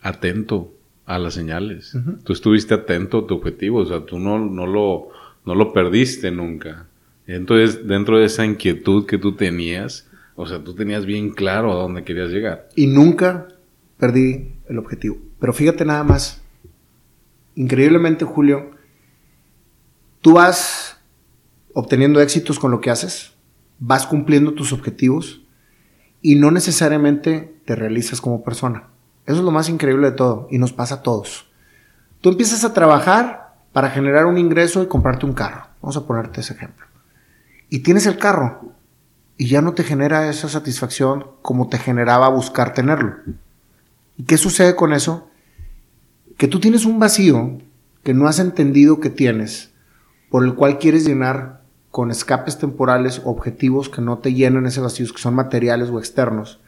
[0.00, 0.72] atento
[1.06, 1.96] a las señales.
[2.24, 5.08] Tú estuviste atento a tu objetivo, o sea, tú no, no, lo,
[5.44, 6.86] no lo perdiste nunca.
[7.36, 11.76] Entonces, dentro de esa inquietud que tú tenías, o sea, tú tenías bien claro a
[11.76, 12.68] dónde querías llegar.
[12.74, 13.46] Y nunca
[13.98, 15.18] perdí el objetivo.
[15.38, 16.42] Pero fíjate nada más,
[17.54, 18.72] increíblemente, Julio,
[20.20, 20.98] tú vas
[21.72, 23.32] obteniendo éxitos con lo que haces,
[23.78, 25.42] vas cumpliendo tus objetivos
[26.20, 28.88] y no necesariamente te realizas como persona.
[29.24, 31.46] Eso es lo más increíble de todo y nos pasa a todos.
[32.20, 35.68] Tú empiezas a trabajar para generar un ingreso y comprarte un carro.
[35.80, 36.89] Vamos a ponerte ese ejemplo.
[37.70, 38.74] Y tienes el carro
[39.38, 43.14] y ya no te genera esa satisfacción como te generaba buscar tenerlo.
[44.18, 45.30] ¿Y qué sucede con eso?
[46.36, 47.58] Que tú tienes un vacío
[48.02, 49.70] que no has entendido que tienes,
[50.30, 55.06] por el cual quieres llenar con escapes temporales objetivos que no te llenan ese vacío,
[55.12, 56.60] que son materiales o externos,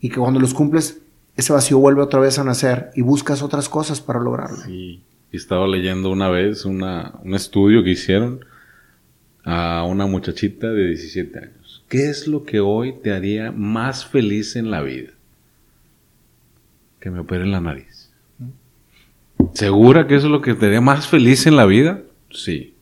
[0.00, 1.00] y que cuando los cumples,
[1.36, 4.58] ese vacío vuelve otra vez a nacer y buscas otras cosas para lograrlo.
[4.64, 6.82] Sí, estaba leyendo una vez un
[7.34, 8.44] estudio que hicieron
[9.46, 11.82] a una muchachita de 17 años.
[11.88, 15.12] ¿Qué es lo que hoy te haría más feliz en la vida?
[17.00, 18.12] Que me operen la nariz.
[19.54, 22.02] ¿Segura que eso es lo que te haría más feliz en la vida?
[22.30, 22.74] Sí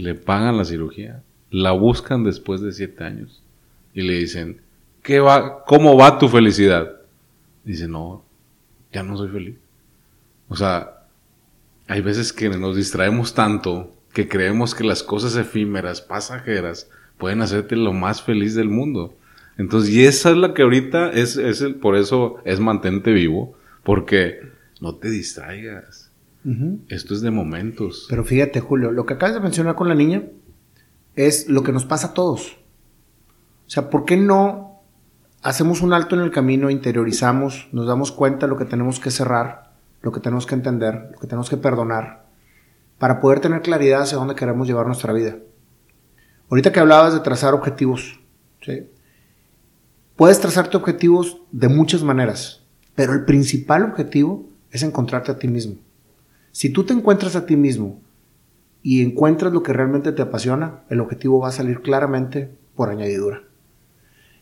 [0.00, 3.42] le pagan la cirugía, la buscan después de siete años
[3.94, 4.60] y le dicen,
[5.02, 6.92] ¿qué va, ¿cómo va tu felicidad?
[7.64, 8.24] Dice, no,
[8.92, 9.56] ya no soy feliz.
[10.48, 11.06] O sea,
[11.86, 17.76] hay veces que nos distraemos tanto que creemos que las cosas efímeras, pasajeras, pueden hacerte
[17.76, 19.16] lo más feliz del mundo.
[19.56, 23.54] Entonces, y esa es la que ahorita es, es el, por eso es mantente vivo,
[23.84, 24.40] porque
[24.80, 26.10] no te distraigas.
[26.88, 28.06] Esto es de momentos.
[28.08, 30.22] Pero fíjate, Julio, lo que acabas de mencionar con la niña
[31.14, 32.56] es lo que nos pasa a todos.
[33.66, 34.70] O sea, ¿por qué no
[35.42, 39.10] hacemos un alto en el camino, interiorizamos, nos damos cuenta de lo que tenemos que
[39.10, 42.19] cerrar, lo que tenemos que entender, lo que tenemos que perdonar,
[43.00, 45.38] para poder tener claridad hacia dónde queremos llevar nuestra vida?
[46.50, 48.20] Ahorita que hablabas de trazar objetivos,
[50.16, 52.62] puedes trazarte objetivos de muchas maneras,
[52.94, 55.76] pero el principal objetivo es encontrarte a ti mismo.
[56.52, 58.02] Si tú te encuentras a ti mismo
[58.82, 63.44] y encuentras lo que realmente te apasiona, el objetivo va a salir claramente por añadidura.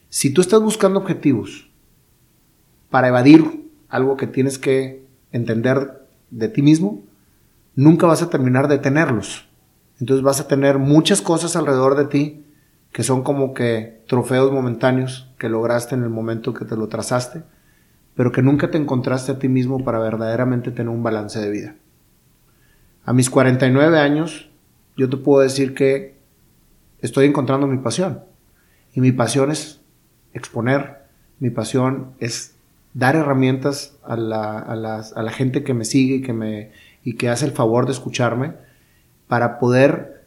[0.09, 1.71] Si tú estás buscando objetivos
[2.91, 7.05] para evadir algo que tienes que entender de ti mismo,
[7.79, 9.49] nunca vas a terminar de tenerlos.
[10.01, 12.45] Entonces vas a tener muchas cosas alrededor de ti
[12.91, 17.45] que son como que trofeos momentáneos que lograste en el momento que te lo trazaste,
[18.17, 21.77] pero que nunca te encontraste a ti mismo para verdaderamente tener un balance de vida.
[23.05, 24.51] A mis 49 años,
[24.97, 26.19] yo te puedo decir que
[27.01, 28.25] estoy encontrando mi pasión.
[28.93, 29.81] Y mi pasión es
[30.33, 31.05] exponer,
[31.39, 32.57] mi pasión es
[32.93, 36.73] dar herramientas a la, gente que me sigue y que, me,
[37.09, 38.53] y que hace el favor de escucharme
[39.29, 40.27] para poder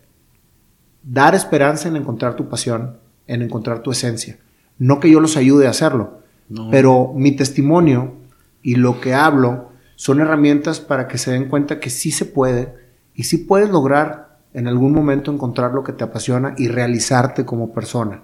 [1.04, 4.40] dar esperanza en encontrar tu pasión, en encontrar tu esencia.
[4.80, 6.22] No que yo los ayude a hacerlo,
[6.72, 8.16] pero mi testimonio
[8.64, 12.74] y lo que hablo son herramientas para que se den cuenta que sí se puede
[13.14, 17.76] y sí puedes lograr en algún momento encontrar lo que te apasiona y realizarte como
[17.76, 18.24] persona.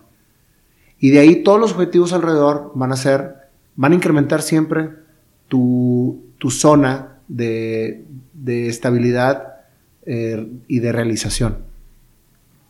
[0.97, 3.35] Y de ahí todos los objetivos alrededor van a ser,
[3.75, 4.89] van a incrementar siempre
[5.47, 7.19] tu, zona
[8.47, 9.57] de, estabilidad
[10.05, 11.57] eh, y de realización.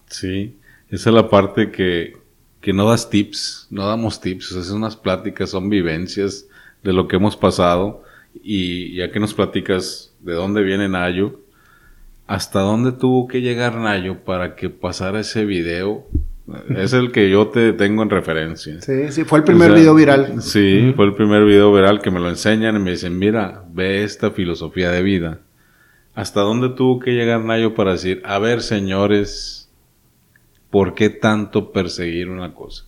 [0.07, 0.57] Sí,
[0.89, 2.17] esa es la parte que,
[2.61, 6.47] que no das tips, no damos tips, o son unas pláticas, son vivencias
[6.83, 8.03] de lo que hemos pasado
[8.43, 11.39] y ya que nos platicas de dónde viene Nayo,
[12.27, 16.05] ¿hasta dónde tuvo que llegar Nayo para que pasara ese video?
[16.75, 18.81] Es el que yo te tengo en referencia.
[18.81, 20.41] Sí, sí, fue el primer video viral.
[20.41, 24.03] Sí, fue el primer video viral que me lo enseñan y me dicen, mira, ve
[24.03, 25.39] esta filosofía de vida.
[26.17, 29.69] ¿Hasta dónde tuvo que llegar Nayo para decir, a ver, señores,
[30.71, 32.85] ¿por qué tanto perseguir una cosa?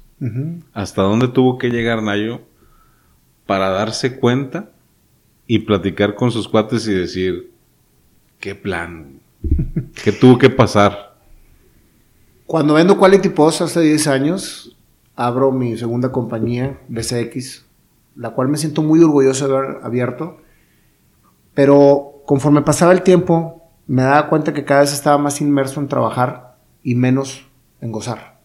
[0.74, 2.42] ¿Hasta dónde tuvo que llegar Nayo
[3.46, 4.72] para darse cuenta
[5.46, 7.52] y platicar con sus cuates y decir,
[8.40, 9.20] ¿qué plan?
[10.04, 11.16] ¿Qué tuvo que pasar?
[12.48, 14.76] Cuando vendo Quality Post hace 10 años,
[15.16, 17.64] abro mi segunda compañía, BCX,
[18.16, 20.42] la cual me siento muy orgulloso de haber abierto,
[21.54, 25.88] pero conforme pasaba el tiempo, me daba cuenta que cada vez estaba más inmerso en
[25.88, 27.48] trabajar y menos
[27.82, 28.40] en gozar.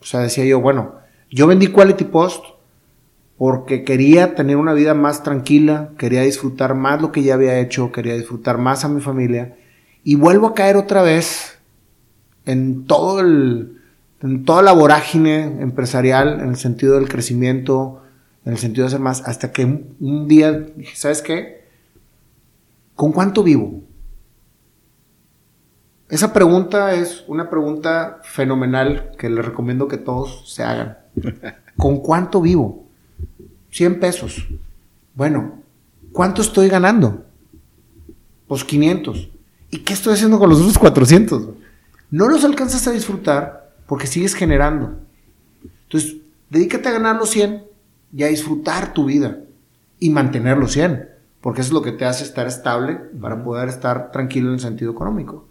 [0.00, 0.94] O sea, decía yo, bueno,
[1.30, 2.44] yo vendí Quality Post
[3.36, 7.92] porque quería tener una vida más tranquila, quería disfrutar más lo que ya había hecho,
[7.92, 9.56] quería disfrutar más a mi familia
[10.04, 11.58] y vuelvo a caer otra vez
[12.44, 13.80] en todo el
[14.22, 18.02] en toda la vorágine empresarial en el sentido del crecimiento,
[18.44, 21.59] en el sentido de hacer más hasta que un, día dije, ¿sabes qué?
[23.00, 23.80] ¿Con cuánto vivo?
[26.10, 30.98] Esa pregunta es una pregunta fenomenal que les recomiendo que todos se hagan.
[31.78, 32.84] ¿Con cuánto vivo?
[33.70, 34.46] 100 pesos.
[35.14, 35.62] Bueno,
[36.12, 37.24] ¿cuánto estoy ganando?
[38.46, 39.30] Pues 500.
[39.70, 41.54] ¿Y qué estoy haciendo con los otros 400?
[42.10, 44.98] No los alcanzas a disfrutar porque sigues generando.
[45.84, 46.16] Entonces,
[46.50, 47.64] dedícate a ganar los 100
[48.14, 49.38] y a disfrutar tu vida
[49.98, 51.09] y mantener los 100.
[51.40, 54.60] Porque eso es lo que te hace estar estable para poder estar tranquilo en el
[54.60, 55.48] sentido económico.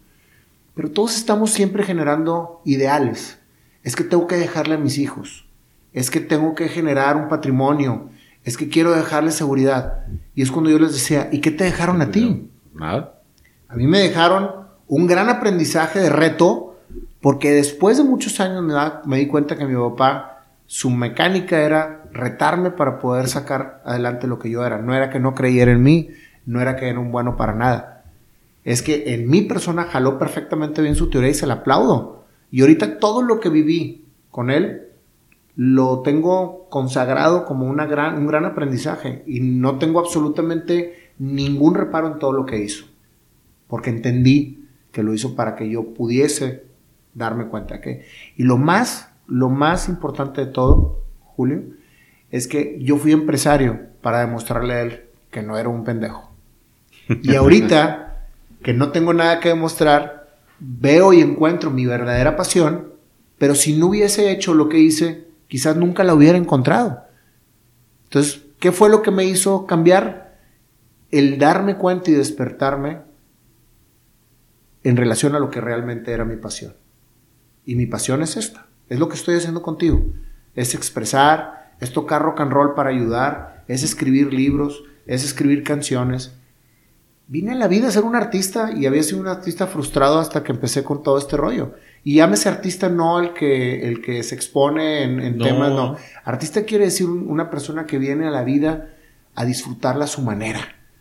[0.74, 3.38] Pero todos estamos siempre generando ideales.
[3.82, 5.46] Es que tengo que dejarle a mis hijos.
[5.92, 8.10] Es que tengo que generar un patrimonio.
[8.44, 10.06] Es que quiero dejarle seguridad.
[10.34, 12.48] Y es cuando yo les decía, ¿y qué te dejaron a ti?
[12.72, 13.20] Nada.
[13.68, 14.50] A mí me dejaron
[14.86, 16.78] un gran aprendizaje de reto,
[17.20, 18.74] porque después de muchos años me,
[19.04, 24.38] me di cuenta que mi papá, su mecánica era retarme para poder sacar adelante lo
[24.38, 24.78] que yo era.
[24.78, 26.10] No era que no creyera en mí,
[26.46, 28.04] no era que era un bueno para nada.
[28.64, 32.24] Es que en mi persona jaló perfectamente bien su teoría y se la aplaudo.
[32.50, 34.88] Y ahorita todo lo que viví con él
[35.56, 42.08] lo tengo consagrado como una gran, un gran aprendizaje y no tengo absolutamente ningún reparo
[42.08, 42.86] en todo lo que hizo.
[43.66, 46.64] Porque entendí que lo hizo para que yo pudiese
[47.14, 48.04] darme cuenta que...
[48.36, 51.62] Y lo más, lo más importante de todo, Julio,
[52.30, 56.30] es que yo fui empresario para demostrarle a él que no era un pendejo.
[57.22, 58.28] Y ahorita
[58.62, 62.92] que no tengo nada que demostrar, veo y encuentro mi verdadera pasión,
[63.38, 67.04] pero si no hubiese hecho lo que hice, quizás nunca la hubiera encontrado.
[68.04, 70.38] Entonces, ¿qué fue lo que me hizo cambiar?
[71.10, 73.00] El darme cuenta y despertarme
[74.84, 76.74] en relación a lo que realmente era mi pasión.
[77.64, 80.04] Y mi pasión es esta, es lo que estoy haciendo contigo,
[80.54, 86.34] es expresar, es tocar rock and roll para ayudar, es escribir libros, es escribir canciones.
[87.26, 90.42] Vine a la vida a ser un artista y había sido un artista frustrado hasta
[90.42, 91.74] que empecé con todo este rollo.
[92.02, 95.96] Y llámese artista no el que, el que se expone en, temas, no.
[96.24, 98.90] Artista quiere decir una persona que viene a la vida
[99.34, 100.60] a disfrutarla a su manera,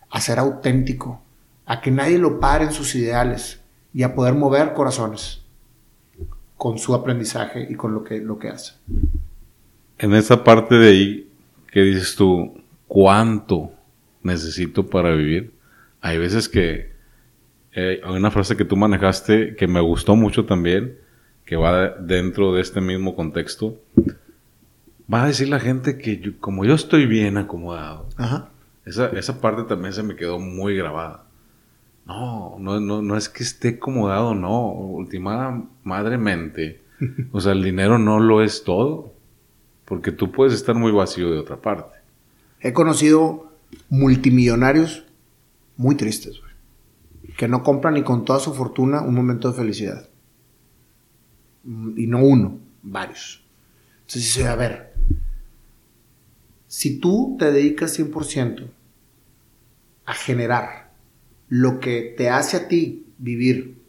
[0.09, 1.21] a ser auténtico,
[1.65, 3.61] a que nadie lo pare en sus ideales
[3.93, 5.41] y a poder mover corazones
[6.57, 8.73] con su aprendizaje y con lo que, lo que hace
[9.99, 11.29] en esa parte de ahí
[11.71, 13.71] que dices tú, ¿cuánto
[14.23, 15.53] necesito para vivir?
[16.01, 16.93] Hay veces que
[17.73, 20.97] eh, hay una frase que tú manejaste que me gustó mucho también,
[21.45, 23.77] que va dentro de este mismo contexto.
[25.11, 28.07] Va a decir la gente que como yo estoy bien acomodado,
[28.85, 31.25] Esa, esa parte también se me quedó muy grabada.
[32.05, 34.71] No, no, no, no es que esté acomodado, no.
[34.71, 36.81] Ultimada madremente.
[37.31, 39.13] O sea, el dinero no lo es todo.
[39.89, 41.99] Porque tú puedes estar muy vacío de otra parte.
[42.61, 43.51] He conocido
[43.89, 45.03] multimillonarios
[45.77, 46.39] muy tristes.
[47.35, 50.07] Que no compran ni con toda su fortuna un momento de felicidad.
[51.63, 53.43] Y no uno, varios.
[54.01, 54.93] Entonces dice, a ver,
[56.67, 58.69] si tú te dedicas 100%
[60.05, 60.91] a generar
[61.47, 63.81] lo que te hace a ti vivir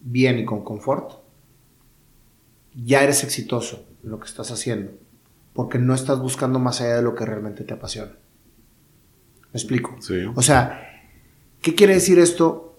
[0.00, 1.12] bien y con confort,
[2.74, 4.92] ya eres exitoso en lo que estás haciendo
[5.58, 8.12] porque no estás buscando más allá de lo que realmente te apasiona.
[8.12, 9.96] ¿Me explico?
[9.98, 10.14] Sí.
[10.36, 11.02] O sea,
[11.60, 12.78] ¿qué quiere decir esto?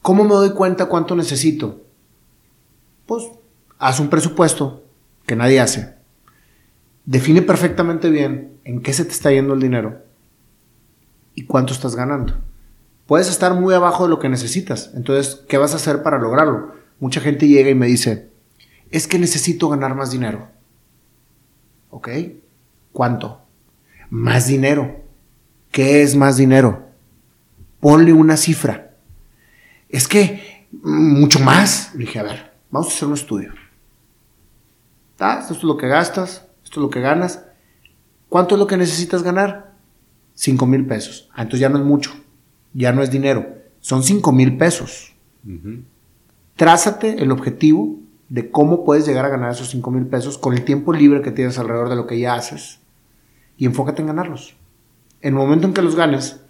[0.00, 1.82] ¿Cómo me doy cuenta cuánto necesito?
[3.04, 3.24] Pues
[3.78, 4.84] haz un presupuesto
[5.26, 5.96] que nadie hace.
[7.04, 10.00] Define perfectamente bien en qué se te está yendo el dinero
[11.34, 12.38] y cuánto estás ganando.
[13.06, 14.92] Puedes estar muy abajo de lo que necesitas.
[14.94, 16.72] Entonces, ¿qué vas a hacer para lograrlo?
[17.00, 18.30] Mucha gente llega y me dice,
[18.90, 20.48] es que necesito ganar más dinero.
[21.92, 22.08] ¿Ok?
[22.92, 23.42] ¿Cuánto?
[24.08, 25.02] Más dinero.
[25.70, 26.88] ¿Qué es más dinero?
[27.80, 28.96] Ponle una cifra.
[29.90, 31.92] Es que mucho más.
[31.94, 33.52] dije, a ver, vamos a hacer un estudio.
[35.14, 37.44] Esto es lo que gastas, esto es lo que ganas.
[38.28, 39.74] ¿Cuánto es lo que necesitas ganar?
[40.34, 41.28] 5 mil pesos.
[41.34, 42.12] Ah, entonces ya no es mucho.
[42.72, 43.46] Ya no es dinero.
[43.80, 45.12] Son 5 mil pesos.
[46.56, 48.01] Trázate el objetivo
[48.32, 51.32] de cómo puedes llegar a ganar esos 5 mil pesos con el tiempo libre que
[51.32, 52.80] tienes alrededor de lo que ya haces
[53.58, 54.56] y enfócate en ganarlos.
[55.20, 56.40] En el momento en que los ganes,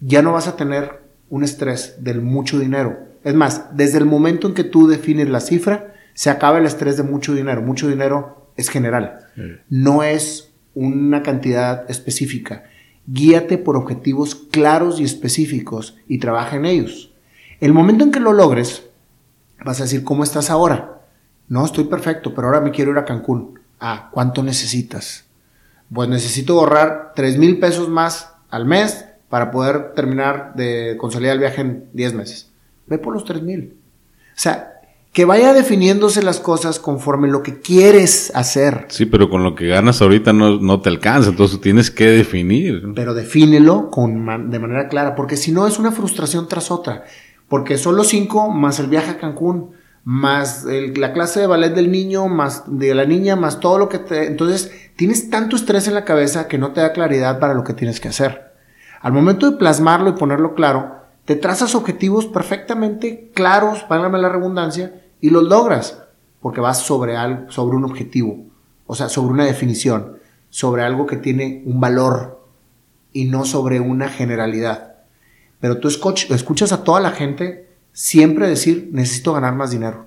[0.00, 2.98] ya no vas a tener un estrés del mucho dinero.
[3.24, 6.98] Es más, desde el momento en que tú defines la cifra, se acaba el estrés
[6.98, 7.62] de mucho dinero.
[7.62, 9.20] Mucho dinero es general,
[9.70, 12.64] no es una cantidad específica.
[13.06, 17.14] Guíate por objetivos claros y específicos y trabaja en ellos.
[17.60, 18.90] El momento en que lo logres,
[19.64, 20.93] vas a decir, ¿cómo estás ahora?
[21.48, 23.60] No, estoy perfecto, pero ahora me quiero ir a Cancún.
[23.80, 25.26] Ah, ¿cuánto necesitas?
[25.92, 31.40] Pues necesito ahorrar 3 mil pesos más al mes para poder terminar de consolidar el
[31.40, 32.50] viaje en 10 meses.
[32.86, 33.76] Ve por los 3 mil.
[34.30, 34.80] O sea,
[35.12, 38.86] que vaya definiéndose las cosas conforme lo que quieres hacer.
[38.88, 42.82] Sí, pero con lo que ganas ahorita no, no te alcanza, entonces tienes que definir.
[42.94, 47.04] Pero defínelo con de manera clara, porque si no es una frustración tras otra.
[47.48, 49.70] Porque son los 5 más el viaje a Cancún
[50.04, 53.98] más la clase de ballet del niño, más de la niña, más todo lo que
[53.98, 54.26] te...
[54.26, 57.72] Entonces, tienes tanto estrés en la cabeza que no te da claridad para lo que
[57.72, 58.52] tienes que hacer.
[59.00, 65.02] Al momento de plasmarlo y ponerlo claro, te trazas objetivos perfectamente claros, págame la redundancia,
[65.22, 66.02] y los logras,
[66.40, 68.44] porque vas sobre, algo, sobre un objetivo,
[68.86, 70.18] o sea, sobre una definición,
[70.50, 72.46] sobre algo que tiene un valor
[73.10, 74.96] y no sobre una generalidad.
[75.60, 80.06] Pero tú escuchas a toda la gente siempre decir, necesito ganar más dinero.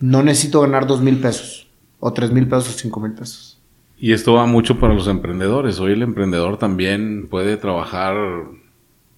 [0.00, 1.70] No necesito ganar dos mil pesos,
[2.00, 3.60] o tres mil pesos, o cinco mil pesos.
[3.96, 5.78] Y esto va mucho para los emprendedores.
[5.78, 8.16] Hoy el emprendedor también puede trabajar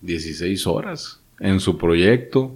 [0.02, 2.54] 16 horas en su proyecto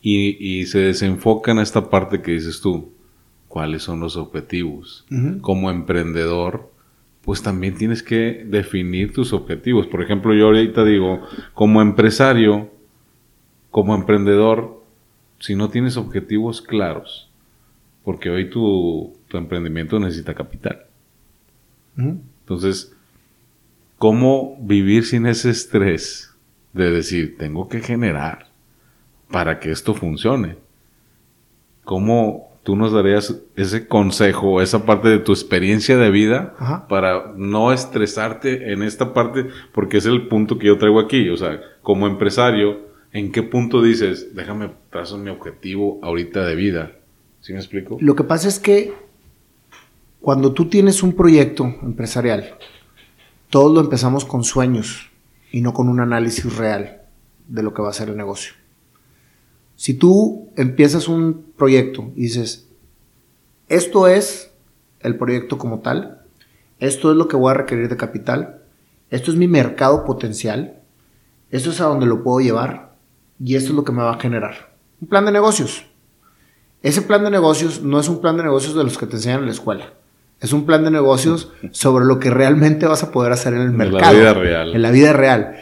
[0.00, 2.92] y, se desenfoca en esta parte que dices tú.
[3.48, 5.04] ¿Cuáles son los objetivos?
[5.40, 6.70] Como emprendedor,
[7.22, 9.88] pues también tienes que definir tus objetivos.
[9.88, 11.20] Por ejemplo, yo ahorita digo,
[11.52, 12.70] como empresario,
[13.70, 14.82] como emprendedor,
[15.38, 17.30] si no tienes objetivos claros,
[18.04, 20.86] porque hoy tu, tu emprendimiento necesita capital.
[21.96, 22.96] Entonces,
[23.98, 26.34] ¿cómo vivir sin ese estrés
[26.72, 28.48] de decir, tengo que generar
[29.30, 30.56] para que esto funcione?
[31.84, 37.72] ¿Cómo tú nos darías ese consejo, esa parte de tu experiencia de vida para no
[37.72, 39.48] estresarte en esta parte?
[39.72, 41.28] Porque es el punto que yo traigo aquí.
[41.28, 46.92] O sea, como empresario, ¿en qué punto dices, déjame trazo mi objetivo ahorita de vida?
[47.40, 47.96] ¿Sí me explico?
[48.00, 48.92] Lo que pasa es que
[50.20, 52.56] cuando tú tienes un proyecto empresarial,
[53.48, 55.10] todos lo empezamos con sueños
[55.50, 57.02] y no con un análisis real
[57.48, 58.52] de lo que va a ser el negocio.
[59.76, 62.68] Si tú empiezas un proyecto y dices,
[63.68, 64.52] esto es
[65.00, 66.20] el proyecto como tal,
[66.78, 68.62] esto es lo que voy a requerir de capital,
[69.08, 70.80] esto es mi mercado potencial,
[71.50, 72.89] esto es a donde lo puedo llevar
[73.42, 74.74] y esto es lo que me va a generar.
[75.00, 75.86] Un plan de negocios.
[76.82, 79.40] Ese plan de negocios no es un plan de negocios de los que te enseñan
[79.40, 79.94] en la escuela.
[80.40, 83.70] Es un plan de negocios sobre lo que realmente vas a poder hacer en el
[83.70, 84.12] mercado.
[84.12, 84.74] En la vida real.
[84.74, 85.56] En la vida real.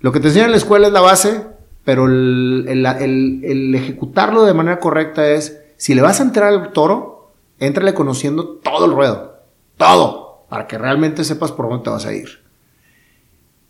[0.00, 1.46] Lo que te enseñan en la escuela es la base,
[1.84, 7.94] pero el, ejecutarlo de manera correcta es, si le vas a entrar al toro, éntrale
[7.94, 9.40] conociendo todo el ruedo.
[9.76, 10.46] Todo.
[10.48, 12.40] Para que realmente sepas por dónde te vas a ir.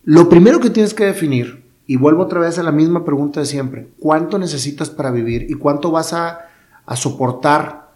[0.04, 1.59] Lo primero que tienes que definir,
[1.90, 5.54] y vuelvo otra vez a la misma pregunta de siempre, ¿cuánto necesitas para vivir y
[5.54, 6.48] cuánto vas a,
[6.86, 7.90] a soportar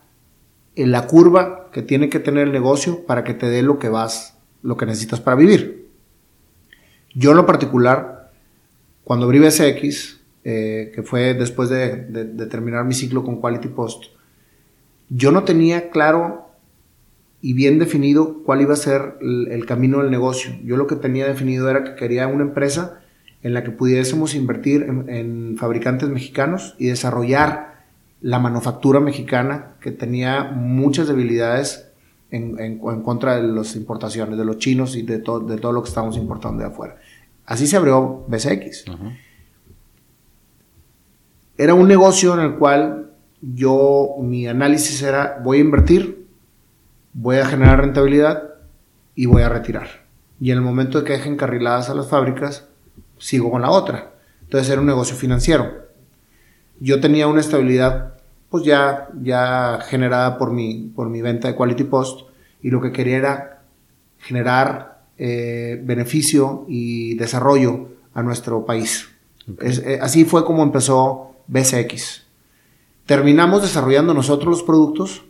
[0.74, 3.88] en la curva que tiene que tener el negocio para que te dé lo que
[3.88, 5.87] vas, lo que necesitas para vivir.
[7.14, 8.33] Yo en lo particular,
[9.04, 11.94] cuando abrí BSX, eh, que fue después de,
[12.50, 14.07] terminar mi ciclo con Quality Post,
[15.09, 16.48] yo no tenía claro
[17.40, 20.52] y bien definido cuál iba a ser el, camino del negocio.
[20.64, 23.03] Yo lo que tenía definido era que quería una empresa
[23.44, 27.85] en la que pudiésemos invertir en fabricantes mexicanos y desarrollar
[28.22, 31.90] la manufactura mexicana, que tenía muchas debilidades
[32.30, 36.16] en, contra de las importaciones, de los chinos y de, de todo lo que estamos
[36.16, 36.96] importando de afuera.
[37.44, 38.87] Así se abrió BCX.
[41.59, 43.11] Era un negocio en el cual
[43.42, 46.26] yo, mi análisis era, voy a invertir,
[47.12, 48.54] voy a generar rentabilidad
[49.14, 50.07] y voy a retirar.
[50.40, 52.68] Y en el momento de que dejen carriladas a las fábricas,
[53.24, 54.12] sigo con la otra.
[54.42, 55.87] Entonces era un negocio financiero.
[56.78, 58.18] Yo tenía una estabilidad
[58.50, 62.28] pues ya, ya generada por mi, por mi venta de Quality Post
[62.62, 63.62] y lo que quería era
[64.18, 69.08] generar eh, beneficio y desarrollo a nuestro país.
[69.62, 72.26] Eh, así fue como empezó BCX.
[73.06, 75.24] Terminamos desarrollando nosotros los productos,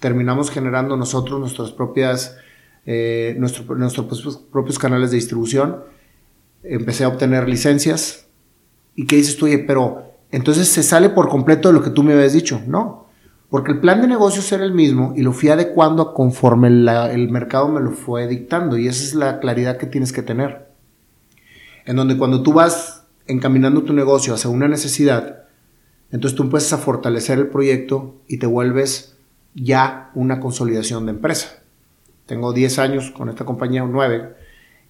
[0.00, 2.36] terminamos generando nosotros nuestras propias,
[2.84, 3.66] eh, nuestros
[4.52, 5.82] propios canales de distribución,
[6.62, 8.26] empecé a obtener licencias.
[8.94, 9.46] ¿Y qué dices tú?
[9.46, 12.60] Oye, pero entonces se sale por completo de lo que tú me habías dicho.
[12.66, 13.08] No,
[13.50, 17.68] porque el plan de negocios era el mismo y lo fui adecuando conforme el mercado
[17.68, 20.68] me lo fue dictando y esa es la claridad que tienes que tener.
[21.86, 25.44] En donde cuando tú vas encaminando tu negocio hacia una necesidad,
[26.10, 29.16] entonces tú empiezas a fortalecer el proyecto y te vuelves
[29.54, 31.62] ya una consolidación de empresa.
[32.26, 34.34] Tengo 10 años con esta compañía, 9,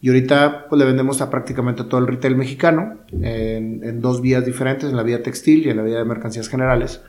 [0.01, 4.91] y ahorita pues, le vendemos a prácticamente todo el retail mexicano en, dos vías diferentes,
[4.91, 7.01] en la vía textil y en la vía de mercancías generales.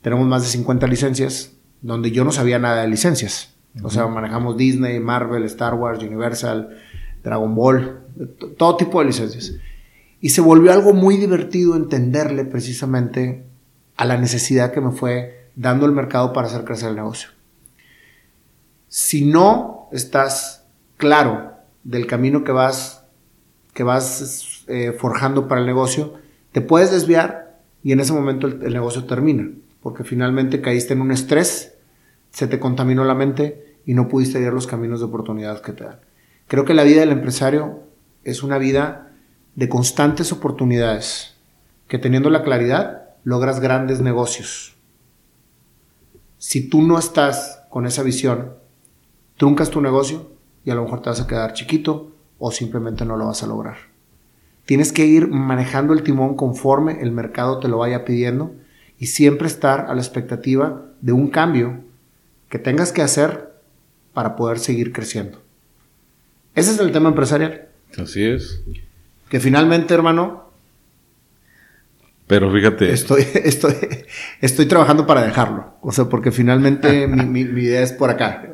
[0.00, 1.52] Tenemos más de 50 licencias,
[1.82, 3.54] donde yo no sabía nada de licencias.
[3.82, 6.76] O sea, manejamos Disney, Marvel, Star Wars, Universal,
[7.22, 8.00] Dragon Ball,
[8.56, 9.54] todo tipo de licencias.
[10.20, 13.44] Y se volvió algo muy divertido entenderle precisamente
[13.96, 17.30] a la necesidad que me fue dando el mercado para hacer crecer el negocio.
[18.88, 20.64] Si no estás
[20.96, 21.51] claro
[21.84, 23.04] del camino que vas,
[23.74, 26.14] que vas eh, forjando para el negocio,
[26.52, 29.50] te puedes desviar y en ese momento el, negocio termina,
[29.82, 31.74] porque finalmente caíste en un estrés,
[32.30, 35.84] se te contaminó la mente y no pudiste hallar los caminos de oportunidad que te
[35.84, 36.00] dan.
[36.46, 37.80] Creo que la vida del empresario
[38.24, 39.12] es una vida
[39.54, 41.36] de constantes oportunidades
[41.88, 44.76] que teniendo la claridad logras grandes negocios.
[46.38, 48.54] Si tú no estás con esa visión,
[49.36, 50.31] truncas tu negocio
[50.64, 53.46] y a lo mejor te vas a quedar chiquito o simplemente no lo vas a
[53.46, 53.76] lograr.
[54.64, 58.54] Tienes que ir manejando el timón conforme el mercado te lo vaya pidiendo
[58.98, 61.80] y siempre estar a la expectativa de un cambio
[62.48, 63.52] que tengas que hacer
[64.12, 65.42] para poder seguir creciendo.
[66.54, 67.68] Ese es el tema empresarial.
[67.98, 68.62] Así es.
[69.28, 70.50] Que finalmente, hermano.
[72.26, 72.92] Pero fíjate.
[72.92, 73.74] Estoy, estoy,
[74.40, 75.74] estoy trabajando para dejarlo.
[75.80, 78.52] O sea, porque finalmente mi, idea es por acá.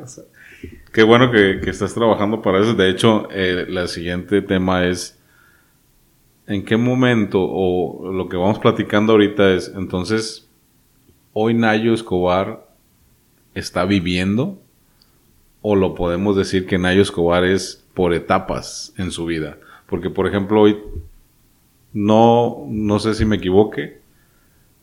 [0.91, 2.73] Qué bueno que, estás trabajando para eso.
[2.73, 5.15] De hecho, el eh, siguiente tema es.
[6.47, 10.49] ¿En qué momento, o lo que vamos platicando ahorita es, entonces,
[11.31, 12.65] hoy Nayo Escobar
[13.53, 14.59] está viviendo?
[15.61, 19.59] ¿O lo podemos decir que Nayo Escobar es por etapas en su vida?
[19.85, 20.79] Porque, por ejemplo, hoy
[21.93, 23.99] no, no sé si me equivoque,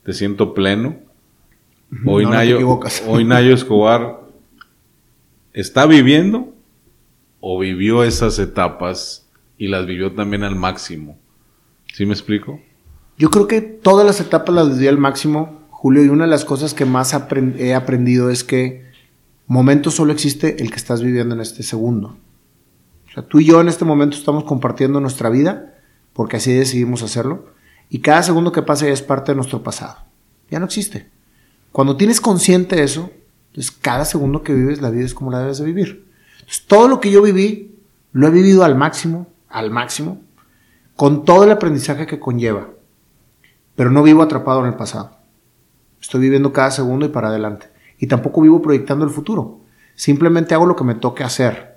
[0.04, 1.00] te siento pleno.
[2.04, 4.25] Hoy, Nayo, hoy Nayo Escobar
[5.56, 6.54] está viviendo
[7.40, 9.26] o vivió esas etapas
[9.58, 11.18] y las vivió también al máximo.
[11.92, 12.60] ¿Sí me explico?
[13.18, 16.44] Yo creo que todas las etapas las viví al máximo, Julio, y una de las
[16.44, 17.12] cosas que más
[17.58, 18.86] he aprendido es que
[19.48, 22.16] momento solo existe el que estás viviendo en este segundo
[23.22, 25.74] tú y yo en este momento estamos compartiendo nuestra vida,
[26.12, 27.46] porque así decidimos hacerlo,
[27.88, 29.98] y cada segundo que pasa ya es parte de nuestro pasado.
[30.50, 31.08] Ya no existe.
[31.72, 33.10] Cuando tienes consciente eso,
[33.56, 36.12] entonces cada segundo que vives, la vida es como la debes de vivir.
[36.68, 37.74] todo lo que yo viví,
[38.12, 40.20] lo he vivido al máximo, al máximo,
[40.94, 42.68] con todo el aprendizaje que conlleva.
[43.74, 45.16] Pero no vivo atrapado en el pasado.
[46.02, 47.68] Estoy viviendo cada segundo y para adelante.
[47.98, 49.60] Y tampoco vivo proyectando el futuro.
[49.94, 51.76] Simplemente hago lo que me toque hacer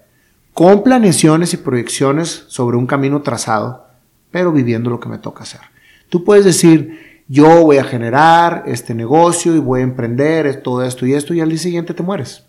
[0.54, 3.88] con planeaciones y proyecciones sobre un camino trazado,
[4.32, 5.62] pero viviendo lo que me toca hacer.
[6.10, 11.06] Tú puedes decir, yo voy a generar este negocio y voy a emprender todo esto
[11.06, 12.44] y esto y al día siguiente te mueres.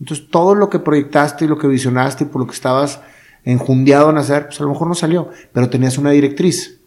[0.00, 3.02] Entonces todo lo que proyectaste y lo que visionaste y por lo que estabas
[3.44, 6.80] enjundiado en hacer, pues a lo mejor no salió, pero tenías una directriz.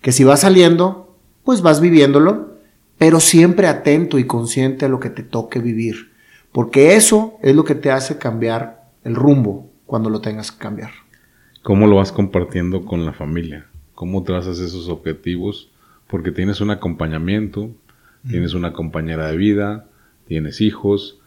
[0.00, 2.56] Que si va saliendo, pues vas viviéndolo,
[2.98, 6.10] pero siempre atento y consciente a lo que te toque vivir.
[6.50, 10.90] Porque eso es lo que te hace cambiar el rumbo cuando lo tengas que cambiar.
[11.62, 13.66] ¿Cómo lo vas compartiendo con la familia?
[13.94, 15.71] ¿Cómo trazas esos objetivos?
[16.12, 17.70] Porque tienes un acompañamiento,
[18.28, 19.86] tienes una compañera de vida,
[20.26, 21.18] tienes hijos.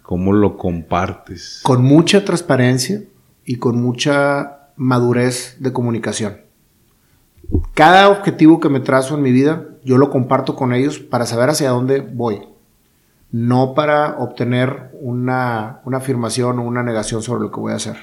[0.00, 1.60] ¿Cómo lo compartes?
[1.64, 3.02] Con mucha transparencia
[3.44, 6.38] y con mucha madurez de comunicación.
[7.74, 11.50] Cada objetivo que me trazo en mi vida, yo lo comparto con ellos para saber
[11.50, 12.40] hacia dónde voy
[13.32, 17.96] no para obtener una, afirmación o una negación sobre lo que voy a hacer,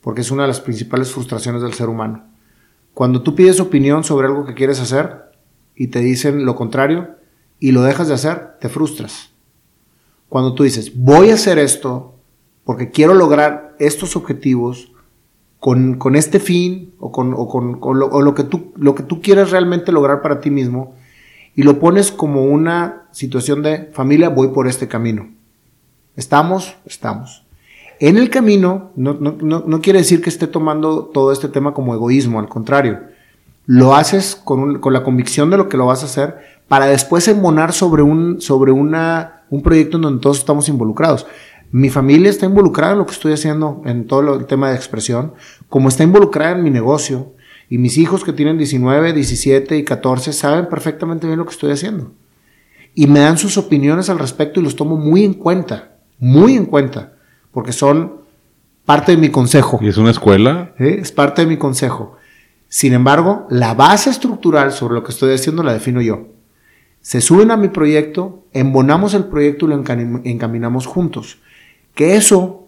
[0.00, 2.24] porque es una de las principales frustraciones del ser humano.
[2.94, 5.21] Cuando tú pides opinión sobre algo que quieres hacer
[5.74, 7.16] y te dicen lo contrario
[7.58, 9.30] y lo dejas de hacer, te frustras.
[10.28, 12.14] Cuando tú dices, voy a hacer esto
[12.64, 14.92] porque quiero lograr estos objetivos
[15.58, 20.40] con, este fin o con, lo, que tú, lo que tú quieres realmente lograr para
[20.40, 20.94] ti mismo,
[21.54, 25.28] y lo pones como una situación de familia, voy por este camino.
[26.16, 26.76] ¿Estamos?
[26.84, 27.44] Estamos.
[28.00, 32.40] En el camino, no, no, quiere decir que esté tomando todo este tema como egoísmo,
[32.40, 33.00] al contrario.
[33.66, 36.38] Lo haces con, con, la convicción de lo que lo vas a hacer
[36.68, 41.26] para después embonar sobre, un, sobre una, un proyecto en donde todos estamos involucrados.
[41.70, 45.32] Mi familia está involucrada en lo que estoy haciendo, en todo el tema de expresión,
[45.68, 47.32] como está involucrada en mi negocio,
[47.68, 51.70] y mis hijos que tienen 19, 17 y 14 saben perfectamente bien lo que estoy
[51.72, 52.12] haciendo.
[52.94, 56.66] Y me dan sus opiniones al respecto y los tomo muy en cuenta, muy en
[56.66, 57.14] cuenta,
[57.50, 58.20] porque son
[58.84, 59.78] parte de mi consejo.
[59.80, 60.74] ¿Y es una escuela?
[60.78, 62.16] Es parte de mi consejo.
[62.72, 66.28] Sin embargo, la base estructural sobre lo que estoy haciendo la defino yo.
[67.02, 69.84] Se suben a mi proyecto, embonamos el proyecto y lo
[70.24, 71.36] encaminamos juntos.
[71.94, 72.66] Que eso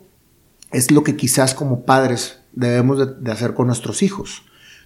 [0.73, 4.43] es lo que quizás como padres debemos de hacer con nuestros hijos.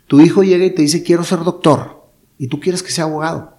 [0.06, 2.04] Tu hijo llega y te dice, quiero ser doctor,
[2.38, 3.54] y tú quieres que sea abogado.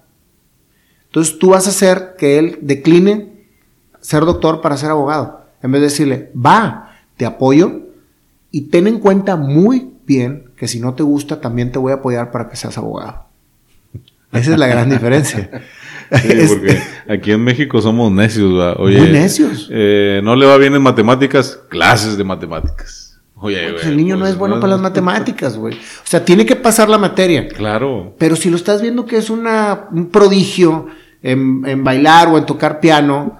[1.08, 3.44] Entonces tú vas a hacer que él decline
[4.00, 5.44] ser doctor para ser abogado.
[5.62, 7.82] En vez de decirle, va, te apoyo,
[8.50, 11.96] y ten en cuenta muy bien que si no te gusta, también te voy a
[11.96, 13.26] apoyar para que seas abogado.
[14.32, 15.48] Esa es la gran diferencia.
[16.10, 19.68] porque aquí en México somos necios, Oye, Muy necios.
[19.70, 23.20] Eh, no le va bien en matemáticas, clases de matemáticas.
[23.36, 25.74] Oye, pues el niño no pues, es bueno para las matemáticas, güey.
[25.74, 27.48] O sea, tiene que pasar la materia.
[27.48, 28.14] Claro.
[28.18, 30.88] Pero si lo estás viendo que es una, un prodigio
[31.22, 33.38] en, bailar o en tocar piano,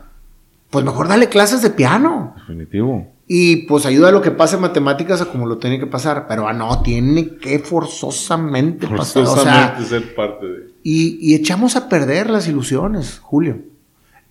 [0.71, 2.35] pues mejor dale clases de piano.
[2.37, 3.13] Definitivo.
[3.33, 6.27] Y pues ayuda a lo que pase en matemáticas a como lo tiene que pasar.
[6.27, 9.23] Pero ah, no, tiene que forzosamente, pasar.
[9.23, 10.71] O sea, ser parte de.
[10.83, 13.61] Y, y, echamos a perder las ilusiones, Julio.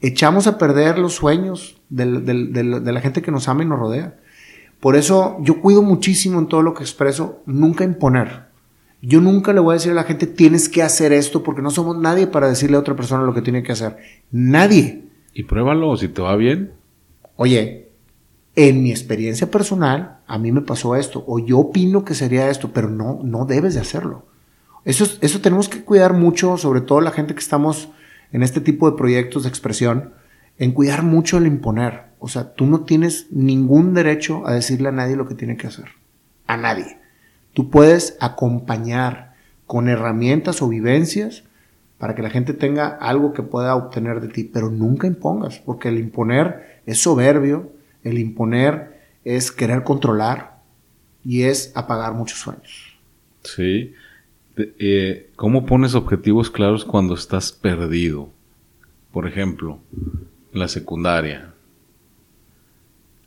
[0.02, 4.18] Echamos a perder los sueños de, de la gente que nos ama y nos rodea.
[4.82, 8.47] Por eso yo cuido muchísimo en todo lo que expreso, nunca imponer.
[9.02, 11.72] Yo nunca le voy a decir a la gente, tienes que hacer esto, porque no
[11.72, 13.95] somos nadie para decirle a otra persona lo que tiene que hacer.
[14.30, 15.06] Nadie.
[15.34, 16.74] Y pruébalo, si te va bien.
[17.38, 17.89] Oye,
[18.68, 22.72] en mi experiencia personal, a mí me pasó esto, o yo opino que sería esto,
[22.74, 24.26] pero no, no debes de hacerlo.
[24.84, 27.88] Eso, eso tenemos que cuidar mucho, sobre todo la gente que estamos
[28.34, 30.14] en este tipo de proyectos de expresión,
[30.57, 32.10] en cuidar mucho el imponer.
[32.20, 35.68] O sea, tú no tienes ningún derecho a decirle a nadie lo que tiene que
[35.68, 35.86] hacer.
[36.45, 36.99] A nadie.
[37.53, 39.36] Tú puedes acompañar
[39.68, 41.43] con herramientas o vivencias
[41.97, 45.88] para que la gente tenga algo que pueda obtener de ti, pero nunca impongas, porque
[45.88, 50.60] el imponer es soberbio, el imponer es querer controlar
[51.24, 52.97] y es apagar muchos sueños.
[53.43, 53.93] Sí.
[54.58, 58.30] Eh, ¿Cómo pones objetivos claros cuando estás perdido?
[59.12, 59.80] Por ejemplo,
[60.54, 61.54] en la secundaria.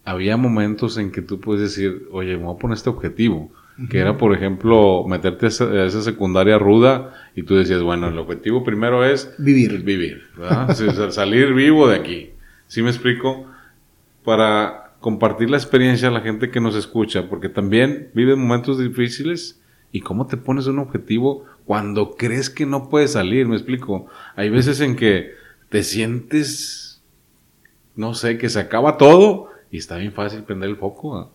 [0.05, 3.51] Había momentos en que tú puedes decir, oye, me voy a poner este objetivo.
[3.89, 8.63] Que era, por ejemplo, meterte a esa, secundaria ruda y tú decías, bueno, el objetivo
[8.63, 9.83] primero es vivir.
[9.83, 10.23] Vivir,
[11.11, 12.31] salir vivo de aquí.
[12.69, 13.47] ¿Sí me explico?
[14.25, 19.61] Para compartir la experiencia a la gente que nos escucha, porque también viven momentos difíciles
[19.91, 24.07] y cómo te pones un objetivo cuando crees que no puedes salir, me explico.
[24.37, 25.33] Hay veces en que
[25.69, 27.03] te sientes,
[27.97, 31.31] no sé, que se acaba todo y está bien fácil prender el foco.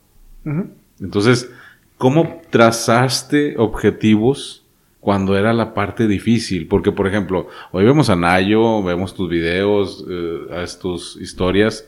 [0.99, 1.51] Entonces,
[1.97, 4.63] ¿cómo trazaste objetivos?
[4.99, 6.67] cuando era la parte difícil.
[6.67, 11.88] Porque, por ejemplo, hoy vemos a Nayo, vemos tus videos, eh, tus historias,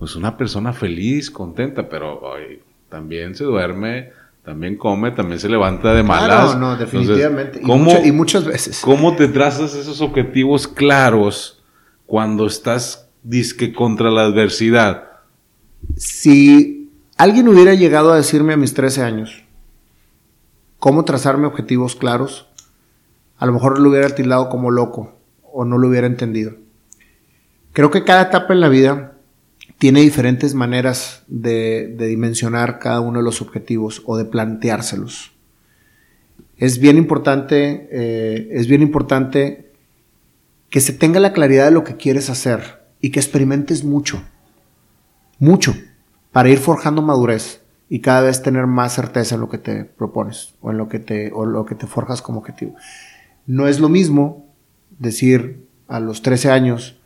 [0.00, 2.22] pues una persona feliz, contenta, pero
[2.88, 6.56] también se duerme, también come, también se levanta de malas.
[6.56, 7.60] No, no, definitivamente.
[7.62, 8.80] y, muchas veces.
[8.80, 11.62] ¿Cómo te trazas esos objetivos claros
[12.06, 15.04] cuando estás disque contra la adversidad?
[15.98, 19.44] Si alguien hubiera llegado a decirme a mis 13 años
[20.78, 22.48] cómo trazarme objetivos claros,
[23.36, 26.54] a lo mejor lo hubiera tildado como loco o no lo hubiera entendido.
[27.74, 29.09] Creo que cada etapa en la vida
[29.80, 35.32] tiene diferentes maneras de, dimensionar cada uno de los objetivos o de planteárselos.
[36.58, 39.72] Es bien importante, eh, es bien importante
[40.68, 44.22] que se tenga la claridad de lo que quieres hacer y que experimentes mucho,
[45.38, 45.74] mucho,
[46.30, 50.56] para ir forjando madurez y cada vez tener más certeza en lo que te propones
[50.60, 52.74] o en lo que te, o lo que te forjas como objetivo.
[53.46, 54.46] No es lo mismo
[54.98, 56.99] decir a los 13 años,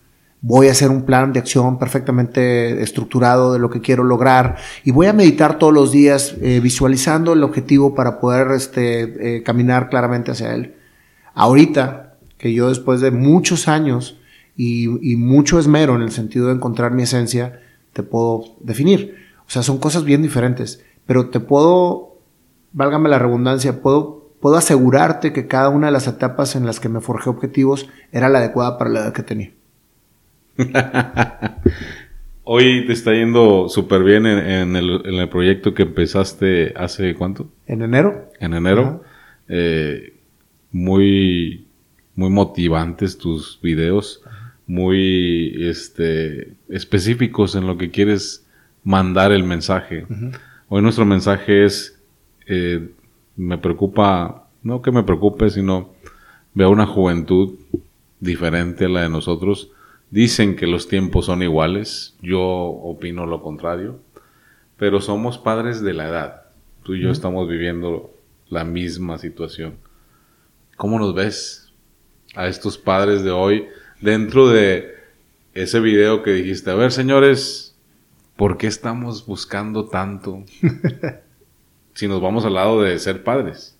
[0.46, 4.90] voy a hacer un plan de acción perfectamente estructurado de lo que quiero lograr y
[4.90, 9.88] voy a meditar todos los días eh, visualizando el objetivo para poder este, eh, caminar
[9.88, 10.74] claramente hacia él.
[11.32, 14.20] Ahorita, que yo después de muchos años
[14.54, 14.86] y,
[15.16, 17.62] mucho esmero en el sentido de encontrar mi esencia,
[17.94, 19.16] te puedo definir.
[19.48, 22.18] O sea, son cosas bien diferentes, pero te puedo,
[22.72, 26.90] válgame la redundancia, puedo, puedo asegurarte que cada una de las etapas en las que
[26.90, 29.50] me forjé objetivos era la adecuada para la edad que tenía.
[32.44, 37.50] Hoy te está yendo súper bien en, el, proyecto que empezaste hace cuánto?
[37.66, 38.30] En enero.
[38.38, 39.02] En enero.
[39.48, 40.14] Eh,
[40.70, 41.66] muy,
[42.14, 44.22] muy motivantes tus videos,
[44.66, 48.46] muy este, específicos en lo que quieres
[48.82, 50.06] mandar el mensaje.
[50.68, 51.98] Hoy nuestro mensaje es,
[52.46, 52.90] eh,
[53.36, 55.94] me preocupa, no que me preocupe, sino
[56.52, 57.54] veo una juventud
[58.20, 59.70] diferente a la de nosotros
[60.14, 63.98] Dicen que los tiempos son iguales, yo opino lo contrario,
[64.76, 66.42] pero somos padres de la edad.
[66.84, 68.14] Tú y yo estamos viviendo
[68.48, 69.74] la misma situación.
[70.76, 71.72] ¿Cómo nos ves
[72.36, 73.66] a estos padres de hoy
[74.00, 74.94] dentro de
[75.52, 76.70] ese video que dijiste?
[76.70, 77.74] A ver, señores,
[78.36, 80.44] ¿por qué estamos buscando tanto
[81.94, 83.76] si nos vamos al lado de ser padres?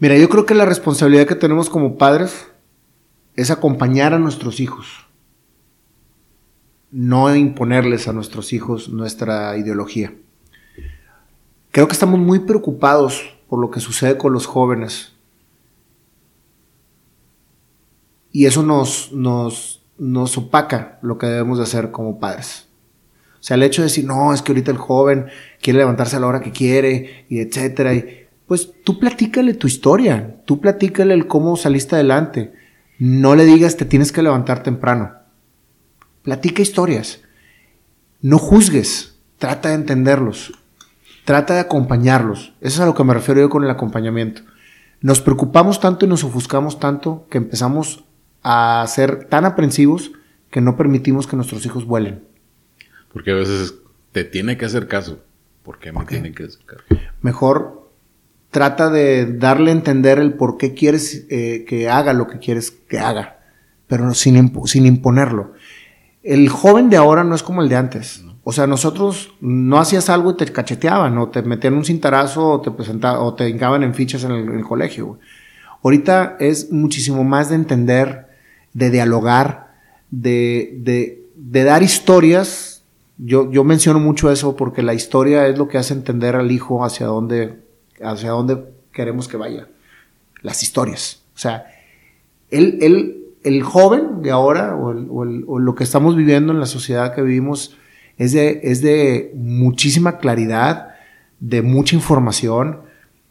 [0.00, 2.48] Mira, yo creo que la responsabilidad que tenemos como padres
[3.38, 4.88] es acompañar a nuestros hijos,
[6.90, 10.12] no imponerles a nuestros hijos nuestra ideología.
[11.70, 15.12] Creo que estamos muy preocupados por lo que sucede con los jóvenes.
[18.32, 22.66] Y eso nos, nos, nos opaca lo que debemos de hacer como padres.
[23.34, 25.26] O sea, el hecho de decir, no, es que ahorita el joven
[25.62, 27.94] quiere levantarse a la hora que quiere, y etcétera.
[27.94, 32.57] Y, pues tú platícale tu historia, tú platícale el cómo saliste adelante.
[32.98, 35.12] No le digas te tienes que levantar temprano.
[36.22, 37.22] Platica historias.
[38.20, 39.14] No juzgues.
[39.38, 40.52] trata de entenderlos,
[41.24, 42.54] trata de acompañarlos.
[42.60, 44.42] Eso es a lo que me refiero yo con el acompañamiento.
[45.00, 48.04] Nos preocupamos tanto y nos ofuscamos tanto que empezamos
[48.42, 50.10] a ser tan aprensivos
[50.50, 52.24] que no permitimos que nuestros hijos vuelen.
[53.12, 53.74] Porque a veces
[54.12, 55.22] te tiene que hacer caso.
[55.62, 56.82] ¿Por qué me tiene que hacer caso?
[57.22, 57.87] Mejor
[58.50, 62.70] trata de darle a entender el por qué quieres eh, que haga lo que quieres
[62.70, 63.38] que haga,
[63.86, 65.52] pero sin, sin imponerlo.
[66.22, 68.24] El joven de ahora no es como el de antes.
[68.44, 72.60] O sea, nosotros no hacías algo y te cacheteaban, o te metían un cintarazo, o
[72.62, 75.18] te presentaban, o te hincaban en fichas en el, colegio.
[75.84, 78.26] Ahorita es muchísimo más de entender,
[78.72, 79.74] de dialogar,
[80.10, 82.84] de, de, de dar historias.
[83.18, 86.84] Yo, yo menciono mucho eso porque la historia es lo que hace entender al hijo
[86.86, 87.67] hacia dónde,
[88.02, 89.68] hacia dónde queremos que vaya.
[90.42, 91.22] Las historias.
[91.34, 91.66] O sea,
[92.50, 97.14] él, él, el joven de ahora, o, o lo que estamos viviendo en la sociedad
[97.14, 97.76] que vivimos,
[98.18, 100.88] es de, es de muchísima claridad,
[101.40, 102.80] de mucha información,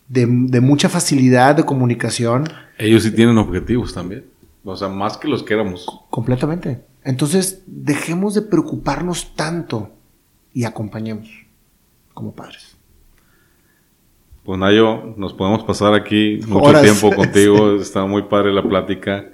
[0.07, 2.45] de, mucha facilidad de comunicación.
[2.77, 4.25] Ellos sí tienen objetivos también.
[4.63, 5.85] O sea, más que los que éramos.
[6.09, 6.81] Completamente.
[7.03, 9.91] Entonces, dejemos de preocuparnos tanto
[10.53, 11.29] y acompañemos
[12.13, 12.76] como padres.
[14.47, 17.75] Pues Nayo, nos podemos pasar aquí mucho tiempo contigo.
[17.81, 19.29] Está muy padre la plática,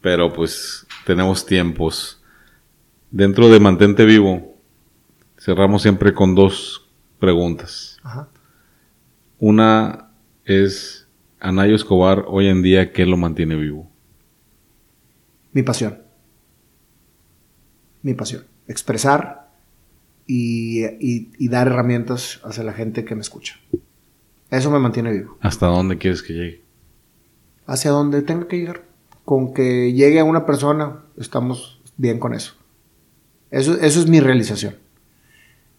[0.00, 2.22] pero pues tenemos tiempos.
[3.10, 4.54] Dentro de Mantente Vivo,
[5.36, 7.98] cerramos siempre con dos preguntas.
[9.40, 10.12] Una
[10.44, 11.08] es,
[11.40, 13.90] Anayo Escobar, hoy en día, ¿qué lo mantiene vivo?
[15.52, 16.00] Mi pasión.
[18.02, 18.44] Mi pasión.
[18.68, 19.50] Expresar
[20.28, 23.58] y, dar herramientas hacia la gente que me escucha.
[24.50, 25.36] Eso me mantiene vivo.
[25.40, 26.62] ¿Hasta dónde quieres que llegue?
[27.66, 28.82] Hacia donde tenga que llegar.
[29.24, 32.54] Con que llegue a una persona, estamos bien con eso.
[33.50, 34.74] Eso, eso es mi realización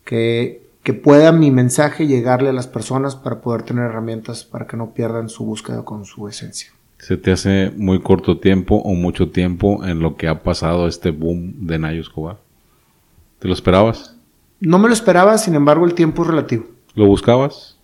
[0.10, 4.96] que, pueda mi mensaje llegarle a las personas para poder tener herramientas para que no
[4.96, 6.72] pierdan su búsqueda con su esencia.
[6.98, 11.12] ¿Se te hace muy corto tiempo o mucho tiempo en lo que ha pasado este
[11.12, 12.38] boom de Nayo Escobar?
[13.38, 14.16] ¿Te lo esperabas?
[14.60, 16.66] No me lo esperaba, sin embargo el tiempo es relativo.
[16.96, 17.78] ¿Lo buscabas?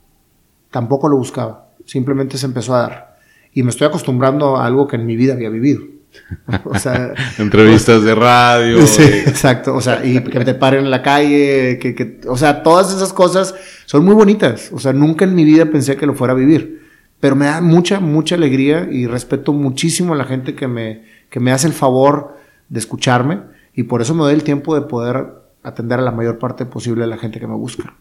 [0.75, 3.17] Tampoco lo buscaba, simplemente se empezó a dar.
[3.53, 5.81] Y me estoy acostumbrando a algo que en mi vida había vivido.
[6.65, 8.81] O sea, entrevistas de radio.
[8.85, 9.73] Sí, exacto.
[9.73, 13.13] O sea, y que te paren en la calle, que, que, o sea, todas esas
[13.13, 13.55] cosas
[13.85, 14.69] son muy bonitas.
[14.73, 16.81] O sea, nunca en mi vida pensé que lo fuera a vivir.
[17.21, 21.39] Pero me da mucha, mucha alegría y respeto muchísimo a la gente que me, que
[21.39, 22.35] me hace el favor
[22.67, 23.39] de escucharme.
[23.73, 27.03] Y por eso me doy el tiempo de poder atender a la mayor parte posible
[27.03, 27.95] de la gente que me busca.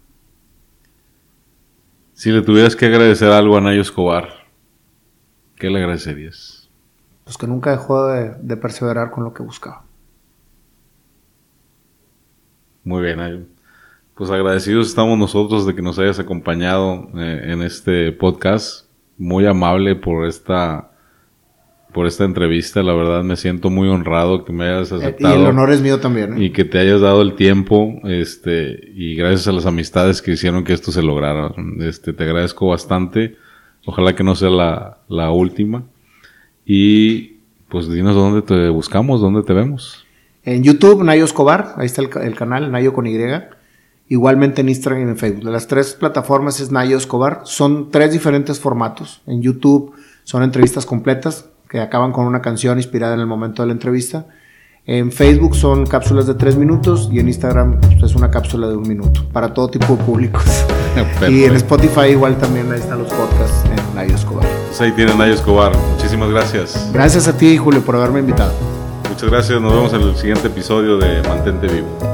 [2.15, 4.29] Si le tuvieras que agradecer algo a Nayo Escobar,
[5.57, 6.65] ¿qué le agradecerías?
[7.25, 9.83] pues que nunca dejó de, perseverar con lo que buscaba.
[12.85, 13.49] Muy bien,
[14.15, 18.87] pues agradecidos estamos nosotros de que nos hayas acompañado eh, en este podcast.
[19.17, 20.91] Muy amable por esta
[21.95, 22.83] por esta entrevista.
[22.83, 25.35] La verdad me siento muy honrado que me hayas aceptado.
[25.35, 26.35] Y el honor es mío también.
[26.35, 26.45] ¿eh?
[26.45, 30.65] Y que te hayas dado el tiempo, este, y gracias a las amistades que hicieron
[30.65, 31.55] que esto se lograra.
[31.81, 33.37] Este, te agradezco bastante.
[33.87, 35.85] Ojalá que no sea la, la última.
[36.67, 37.37] Y
[37.69, 40.05] pues dinos dónde te buscamos, dónde te vemos.
[40.43, 43.19] En YouTube, Nayo Escobar, ahí está el, canal, Nayo con Y.
[44.09, 45.45] Igualmente en Instagram y en Facebook.
[45.45, 47.43] Las tres plataformas es Nayo Escobar.
[47.45, 49.23] Son tres diferentes formatos.
[49.27, 53.69] En YouTube son entrevistas completas que acaban con una canción inspirada en el momento de
[53.69, 54.27] la entrevista.
[54.87, 58.77] En Facebook son cápsulas de tres minutos y en Instagram pues, es una cápsula de
[58.77, 60.45] un minuto para todo tipo de públicos.
[61.29, 64.47] y en Spotify igual también ahí están los podcasts en Nayo Escobar.
[64.67, 65.73] Pues ahí tienen Nayo Escobar.
[65.93, 66.91] Muchísimas gracias.
[66.93, 68.53] Gracias a ti, Julio, por haberme invitado.
[69.09, 69.61] Muchas gracias.
[69.61, 72.14] Nos vemos en el siguiente episodio de Mantente Vivo.